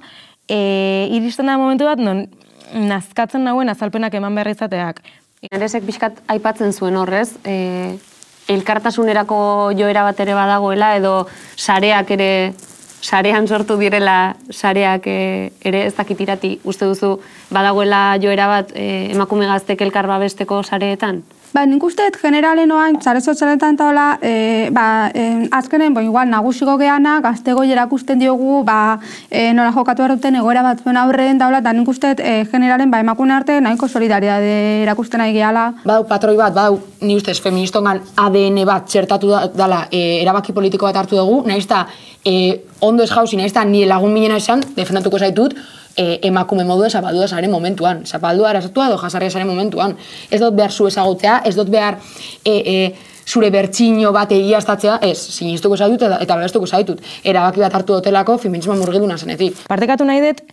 e, 0.47 1.08
iristen 1.17 1.50
da 1.50 1.58
momentu 1.62 1.88
bat, 1.89 2.02
non, 2.02 2.26
nazkatzen 2.71 3.43
nagoen 3.47 3.71
azalpenak 3.71 4.15
eman 4.19 4.38
behar 4.38 4.52
izateak. 4.54 5.02
Ineresek 5.41 5.86
pixkat 5.88 6.21
aipatzen 6.32 6.74
zuen 6.74 7.00
horrez, 7.00 7.32
e, 7.43 7.97
elkartasunerako 8.52 9.38
joera 9.78 10.04
bat 10.08 10.19
ere 10.19 10.36
badagoela, 10.38 10.95
edo 11.00 11.15
sareak 11.56 12.12
ere 12.17 12.32
sarean 13.01 13.47
sortu 13.47 13.77
direla 13.77 14.35
sareak 14.49 15.07
e, 15.07 15.51
ere 15.65 15.85
ez 15.87 15.93
dakitirati 15.97 16.59
uste 16.63 16.85
duzu 16.85 17.15
badagoela 17.49 18.17
joera 18.21 18.47
bat 18.47 18.73
e, 18.75 19.11
emakume 19.11 19.49
gaztek 19.49 19.81
elkar 19.81 20.07
babesteko 20.07 20.61
sareetan? 20.63 21.23
Ba, 21.51 21.65
nik 21.67 21.83
uste 21.83 22.05
generalen 22.15 22.71
oain, 22.71 22.95
zare 23.03 23.19
sozialetan 23.19 23.75
eta 23.75 23.89
hola, 23.89 24.05
e, 24.23 24.69
ba, 24.71 25.11
e, 25.11 25.49
azkenen, 25.51 25.91
bo, 25.93 25.99
igual, 25.99 26.29
nagusiko 26.31 26.77
geana, 26.79 27.17
gaztego 27.19 27.65
jerakusten 27.67 28.21
diogu, 28.23 28.61
ba, 28.63 28.99
e, 29.27 29.49
nola 29.51 29.73
jokatu 29.75 30.07
duten 30.13 30.37
egoera 30.39 30.63
bat 30.63 30.79
zuen 30.79 30.95
aurren 31.01 31.41
daula, 31.41 31.59
eta 31.59 31.73
nik 31.75 31.91
uste 31.91 32.13
e, 32.15 32.45
generalen, 32.47 32.87
ba, 32.91 33.01
emakune 33.03 33.35
arte, 33.35 33.59
nahiko 33.59 33.89
solidaridade 33.91 34.53
erakusten 34.85 35.19
nahi 35.19 35.35
gehala. 35.35 35.65
Badau, 35.83 36.07
patroi 36.07 36.37
bat, 36.39 36.55
badau, 36.55 36.79
ni 37.01 37.19
ustez, 37.19 37.35
feministongan 37.43 37.99
ADN 38.15 38.63
bat 38.71 38.87
txertatu 38.87 39.35
dala, 39.51 39.83
e, 39.91 40.21
erabaki 40.21 40.55
politiko 40.55 40.87
bat 40.87 41.03
hartu 41.03 41.19
dugu, 41.19 41.43
nahiz 41.51 41.67
e, 42.23 42.63
ondo 42.79 43.03
ez 43.03 43.11
jauzi, 43.11 43.35
nahiz 43.35 43.51
ni 43.67 43.83
lagun 43.85 44.13
minena 44.13 44.39
esan, 44.39 44.63
defendatuko 44.77 45.19
zaitut, 45.19 45.59
e, 45.95 46.19
emakume 46.27 46.63
modu 46.65 46.89
zapaldua 46.89 47.27
zaren 47.27 47.51
momentuan. 47.51 48.06
Zapaldua 48.06 48.51
erazatua 48.51 48.88
edo 48.88 48.97
jasarria 48.97 49.32
zaren 49.32 49.47
momentuan. 49.47 49.95
Ez 50.30 50.39
dut 50.41 50.56
behar 50.56 50.71
zu 50.71 50.88
ezagutzea, 50.88 51.41
ez 51.45 51.56
dut 51.56 51.69
behar 51.69 51.99
e, 52.45 52.51
e, 52.51 52.77
zure 53.27 53.51
bertxino 53.54 54.12
bat 54.12 54.32
egiaztatzea, 54.32 54.99
ez, 55.01 55.17
sinistuko 55.17 55.77
zaitut 55.77 56.08
eta, 56.08 56.17
eta 56.23 56.39
bebestuko 56.39 56.67
zaitut. 56.67 57.04
Erabaki 57.23 57.63
bat 57.63 57.75
hartu 57.75 57.93
dotelako 57.93 58.38
feminismo 58.38 58.75
murgiduna 58.80 59.17
zenetik. 59.17 59.62
Partekatu 59.69 60.08
nahi 60.08 60.23
dut, 60.25 60.43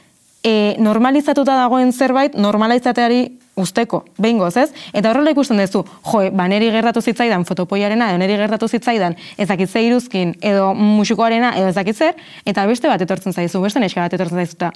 e, 0.44 0.76
normalizatuta 0.78 1.56
dagoen 1.58 1.92
zerbait 1.92 2.36
normalizateari 2.36 3.26
usteko, 3.58 4.04
behin 4.22 4.38
ez? 4.56 4.70
Eta 4.94 5.10
horrela 5.10 5.30
ikusten 5.30 5.58
duzu, 5.58 5.82
jo, 6.12 6.20
ba, 6.32 6.46
neri 6.48 6.70
gertatu 6.70 7.00
zitzaidan 7.02 7.44
fotopoiarena, 7.44 8.10
edo 8.10 8.18
neri 8.18 8.36
gertatu 8.36 8.68
zitzaidan 8.68 9.16
ezakitze 9.36 9.82
iruzkin, 9.82 10.36
edo 10.40 10.74
musikoarena, 10.74 11.56
edo 11.58 11.68
ezakitzer, 11.68 12.14
eta 12.46 12.66
beste 12.66 12.88
bat 12.88 13.02
etortzen 13.02 13.32
zaizu, 13.32 13.60
beste 13.60 13.80
neska 13.80 14.00
bat 14.00 14.14
etortzen 14.14 14.38
zaizuta 14.38 14.72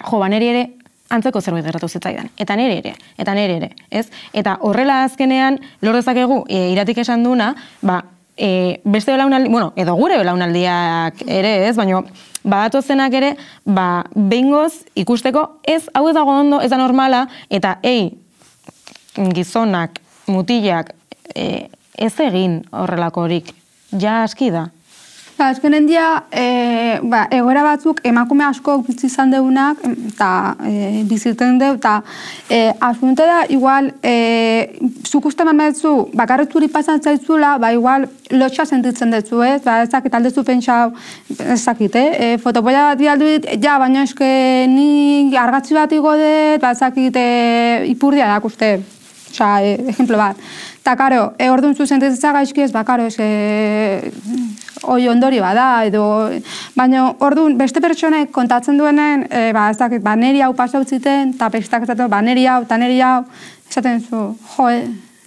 jo, 0.00 0.18
ba, 0.18 0.28
ere 0.28 0.70
antzeko 1.14 1.40
zerbait 1.40 1.64
gertatu 1.64 1.88
zitzaidan. 1.88 2.30
Eta 2.40 2.56
nere 2.56 2.78
ere, 2.80 2.94
eta 3.18 3.34
nere 3.36 3.58
ere, 3.60 3.70
ez? 3.90 4.08
Eta 4.32 4.58
horrela 4.66 5.02
azkenean, 5.04 5.60
lor 5.82 5.98
dezakegu, 5.98 6.44
e, 6.48 6.70
iratik 6.72 6.98
esan 7.04 7.24
duna, 7.26 7.52
ba, 7.82 8.00
e, 8.36 8.80
beste 8.84 9.12
belaunaldi, 9.12 9.50
bueno, 9.52 9.72
edo 9.76 9.94
gure 9.98 10.18
belaunaldiak 10.18 11.22
ere, 11.26 11.54
ez? 11.68 11.76
Baina, 11.76 12.02
badatu 12.42 12.82
zenak 12.82 13.14
ere, 13.14 13.34
ba, 13.64 14.04
behingoz 14.14 14.84
ikusteko, 15.04 15.46
ez, 15.62 15.84
hau 15.94 16.08
ez 16.08 16.16
dago 16.16 16.38
ondo, 16.40 16.60
ez 16.60 16.70
da 16.72 16.80
normala, 16.80 17.26
eta, 17.50 17.78
ei, 17.82 18.10
gizonak, 19.36 20.00
mutilak, 20.26 20.94
e, 21.34 21.68
ez 21.94 22.14
egin 22.20 22.62
horrelakorik, 22.74 23.52
ja 24.00 24.22
aski 24.24 24.50
da. 24.50 24.68
Ba, 25.36 25.48
azkenen 25.50 25.86
dia, 25.86 26.22
e, 26.30 27.00
ba, 27.10 27.24
egoera 27.34 27.64
batzuk 27.66 27.98
emakume 28.06 28.44
asko 28.46 28.76
bizi 28.86 29.08
izan 29.08 29.32
deunak, 29.34 29.80
eta 30.12 30.28
e, 30.62 31.02
biziten 31.10 31.56
deu, 31.58 31.72
eta 31.74 31.96
e, 32.46 32.60
asunte 32.78 33.26
da, 33.26 33.40
igual, 33.50 33.90
e, 33.98 34.78
zuk 35.02 35.26
uste 35.32 35.42
mametzu, 35.48 35.94
bakarretzuri 36.14 36.68
pasan 36.70 37.02
zaitzula, 37.02 37.56
ba, 37.58 37.72
igual, 37.74 38.06
lotxa 38.30 38.62
sentitzen 38.62 39.10
dutzu, 39.10 39.42
ez? 39.42 39.58
Ba, 39.66 39.80
ezakit, 39.88 40.14
aldezu 40.14 40.46
pentsau, 40.46 40.92
ezakit, 41.56 41.98
eh? 41.98 42.06
E, 42.14 42.28
fotopoia 42.38 42.92
bat 42.92 43.02
dialdu 43.02 43.32
dit, 43.32 43.48
ja, 43.64 43.74
baina 43.82 44.06
eske 44.06 44.28
ni 44.70 45.34
argatzi 45.34 45.74
bat 45.74 45.98
igo 45.98 46.14
dut, 46.20 46.62
ba, 46.62 46.76
ezakit, 46.78 47.18
e, 47.18 47.88
ipurdia 47.90 48.30
da, 48.30 48.38
uste, 48.46 48.76
Osa, 49.34 49.64
e, 49.66 49.74
ejemplo 49.90 50.14
bat. 50.14 50.38
Ta, 50.86 50.94
karo, 50.94 51.32
e, 51.42 51.50
orduan 51.50 51.74
zu 51.74 51.88
sentitzen 51.90 52.36
gaizki 52.38 52.62
ez, 52.62 52.70
ba, 52.70 52.84
karo, 52.86 53.08
eske, 53.10 53.26
oi 54.92 55.08
ondori 55.08 55.40
bada, 55.40 55.84
edo, 55.86 56.04
baina 56.76 57.06
orduan 57.24 57.56
beste 57.58 57.80
pertsonek 57.84 58.30
kontatzen 58.32 58.78
duenen, 58.78 59.26
e, 59.30 59.50
ba, 59.56 59.68
ez 59.70 59.78
dakit, 59.80 60.02
ba, 60.04 60.14
neri 60.16 60.42
hau 60.44 60.52
pasau 60.54 60.84
ziten, 60.84 61.34
eta 61.34 61.48
bestak 61.48 61.88
ez 61.88 61.96
ba, 62.08 62.20
neri 62.22 62.46
hau, 62.46 62.62
eta 62.62 62.78
neri 62.78 63.00
hau, 63.00 63.24
esaten 63.70 64.00
zu, 64.00 64.22
jo, 64.56 64.68
e, 64.68 64.84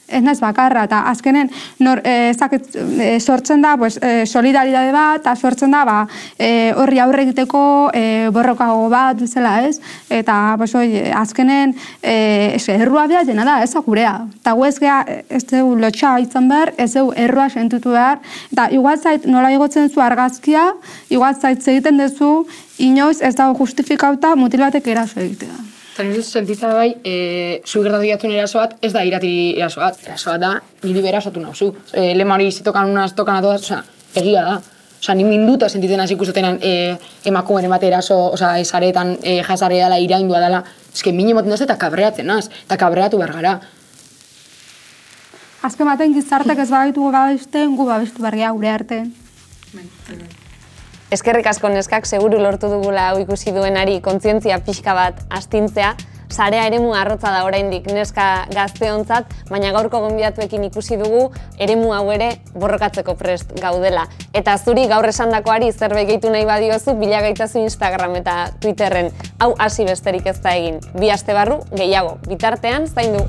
ez 0.08 0.24
naiz 0.24 0.39
bakarra, 0.39 0.86
eta 0.88 1.02
azkenen 1.12 1.50
nor, 1.84 2.02
e, 2.04 2.34
zaket, 2.34 2.70
e, 2.76 3.20
sortzen 3.20 3.62
da 3.62 3.76
pues, 3.78 3.98
e, 4.02 4.26
solidaridade 4.26 4.91
bat, 4.96 5.22
eta 5.22 5.36
sortzen 5.36 5.72
da 5.76 5.84
ba, 5.88 5.98
e, 6.39 6.72
horri 6.78 7.02
aurre 7.04 7.26
egiteko 7.28 7.63
e, 7.93 8.04
borrokago 8.34 8.88
bat 8.91 9.22
zela 9.28 9.58
ez, 9.67 9.78
eta 10.10 10.56
pues, 10.58 10.74
oi, 10.80 10.88
azkenen 11.12 11.76
e, 12.02 12.56
ez, 12.56 12.63
errua 12.72 13.08
behar 13.08 13.28
dena 13.28 13.46
da, 13.48 13.60
ez 13.63 13.76
akurea. 13.76 14.15
Eta 14.39 14.56
ez 14.67 14.76
gea, 14.80 14.98
ez 15.30 15.43
dugu 15.52 15.76
lotxa 15.82 16.17
izan 16.24 16.50
behar, 16.50 16.74
ez 16.78 16.91
dugu 16.96 17.13
errua 17.15 17.50
sentutu 17.50 17.96
behar, 17.96 18.20
eta 18.52 18.70
igual 18.76 19.00
zait 19.00 19.28
nola 19.28 19.52
igotzen 19.52 19.89
zu 19.89 20.04
argazkia, 20.04 20.72
igual 21.10 21.36
zait 21.36 21.67
egiten 21.67 22.00
duzu, 22.00 22.46
inoiz 22.78 23.22
ez 23.22 23.36
dago 23.36 23.58
justifikauta 23.60 24.36
mutil 24.36 24.63
batek 24.67 24.93
eraso 24.93 25.20
egitea. 25.20 25.66
Eta 25.97 26.05
nire 26.05 26.21
sentitza 26.21 26.69
bai, 26.77 26.91
e, 27.01 27.60
zu 27.65 27.81
gertatu 27.81 28.29
eraso 28.29 28.60
bat, 28.60 28.75
ez 28.86 28.91
da 28.93 29.01
iratiri 29.01 29.55
eraso 29.57 29.79
bat. 29.81 29.97
Eraso 30.05 30.29
bat 30.29 30.43
da, 30.43 30.51
niri 30.83 31.01
bera 31.01 31.17
esatu 31.17 31.41
nauzu. 31.41 31.71
E, 31.91 32.13
Lemari 32.13 32.51
zitokan 32.51 32.91
unaz, 32.91 33.15
tokan 33.17 33.39
atoaz, 33.39 33.63
oza, 33.63 33.79
egia 34.13 34.43
da. 34.45 34.60
Osa, 35.01 35.15
ni 35.15 35.23
minduta 35.25 35.67
sentitzen 35.67 35.99
hasi 35.99 36.13
ikustenan 36.13 36.60
e, 36.62 36.99
emakumeren 37.25 37.73
bat 37.73 37.81
eraso, 37.81 38.13
oza, 38.38 38.60
esaretan 38.62 39.17
e, 39.23 39.41
jasare 39.41 39.81
dela, 39.81 39.97
iraindua 39.97 40.45
dela. 40.45 40.63
Ez 40.93 41.01
que 41.01 41.12
mine 41.12 41.33
moten 41.33 41.57
eta 41.57 41.81
kabreatzen 41.81 42.29
naz, 42.29 42.45
eta 42.67 42.77
kabreatu 42.77 43.17
behar 43.17 43.33
gara. 43.33 43.60
Azken 45.65 45.89
baten 45.89 46.13
gizartek 46.13 46.60
ez 46.62 46.69
bagaitu 46.69 47.10
babesten, 47.10 47.73
gu 47.75 47.89
babestu 47.89 48.21
bergia 48.21 48.53
gure 48.53 48.69
arte. 48.69 49.05
Eskerrik 51.08 51.46
asko 51.48 51.70
neskak 51.72 52.04
seguru 52.04 52.41
lortu 52.43 52.67
dugula 52.67 53.06
hau 53.10 53.20
ikusi 53.22 53.54
duenari 53.56 54.02
kontzientzia 54.04 54.58
pixka 54.60 54.91
bat 54.91 55.22
astintzea, 55.32 55.93
sarea 56.28 56.65
eremu 56.67 56.89
arrotza 57.00 57.32
da 57.32 57.46
oraindik 57.48 57.88
neska 57.96 58.26
gazteontzat, 58.52 59.32
baina 59.48 59.72
gaurko 59.72 60.02
gonbidatuekin 60.04 60.67
ikusi 60.67 61.00
dugu 61.00 61.30
eremu 61.63 61.93
hau 61.96 62.12
ere 62.12 62.34
borrokatzeko 62.60 63.15
prest 63.15 63.56
gaudela. 63.62 64.04
Eta 64.36 64.58
zuri 64.58 64.84
gaur 64.91 65.08
esandakoari 65.08 65.72
zerbait 65.72 66.12
gehitu 66.12 66.34
nahi 66.34 66.43
badiozu 66.50 66.98
bilagaitazu 67.00 67.63
Instagram 67.63 68.20
eta 68.20 68.50
Twitterren 68.60 69.13
hau 69.39 69.54
hasi 69.63 69.88
besterik 69.88 70.28
ez 70.28 70.41
da 70.43 70.60
egin. 70.60 70.84
Bi 71.00 71.08
aste 71.15 71.32
barru 71.32 71.62
gehiago. 71.72 72.17
Bitartean 72.28 72.91
zaindu. 72.91 73.24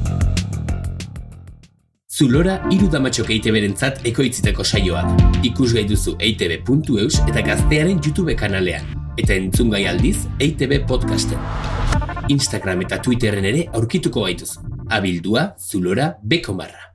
Zulora 2.18 2.56
irudamatxok 2.74 3.28
EITB 3.30 3.54
berentzat 3.54 4.00
ekoitziteko 4.10 4.64
saioa. 4.66 5.04
Ikus 5.46 5.68
gai 5.76 5.84
duzu 5.86 6.16
eitb.eus 6.18 7.20
eta 7.28 7.44
gaztearen 7.46 8.00
YouTube 8.00 8.34
kanalean. 8.40 8.90
Eta 9.22 9.36
entzun 9.38 9.70
gai 9.70 9.84
aldiz 9.86 10.16
EITB 10.40 10.80
podcasten. 10.90 11.38
Instagram 12.34 12.82
eta 12.88 12.98
Twitterren 13.06 13.46
ere 13.52 13.68
aurkituko 13.70 14.26
gaituz. 14.26 14.56
Abildua 14.98 15.52
Zulora 15.62 16.16
Bekomarra. 16.34 16.87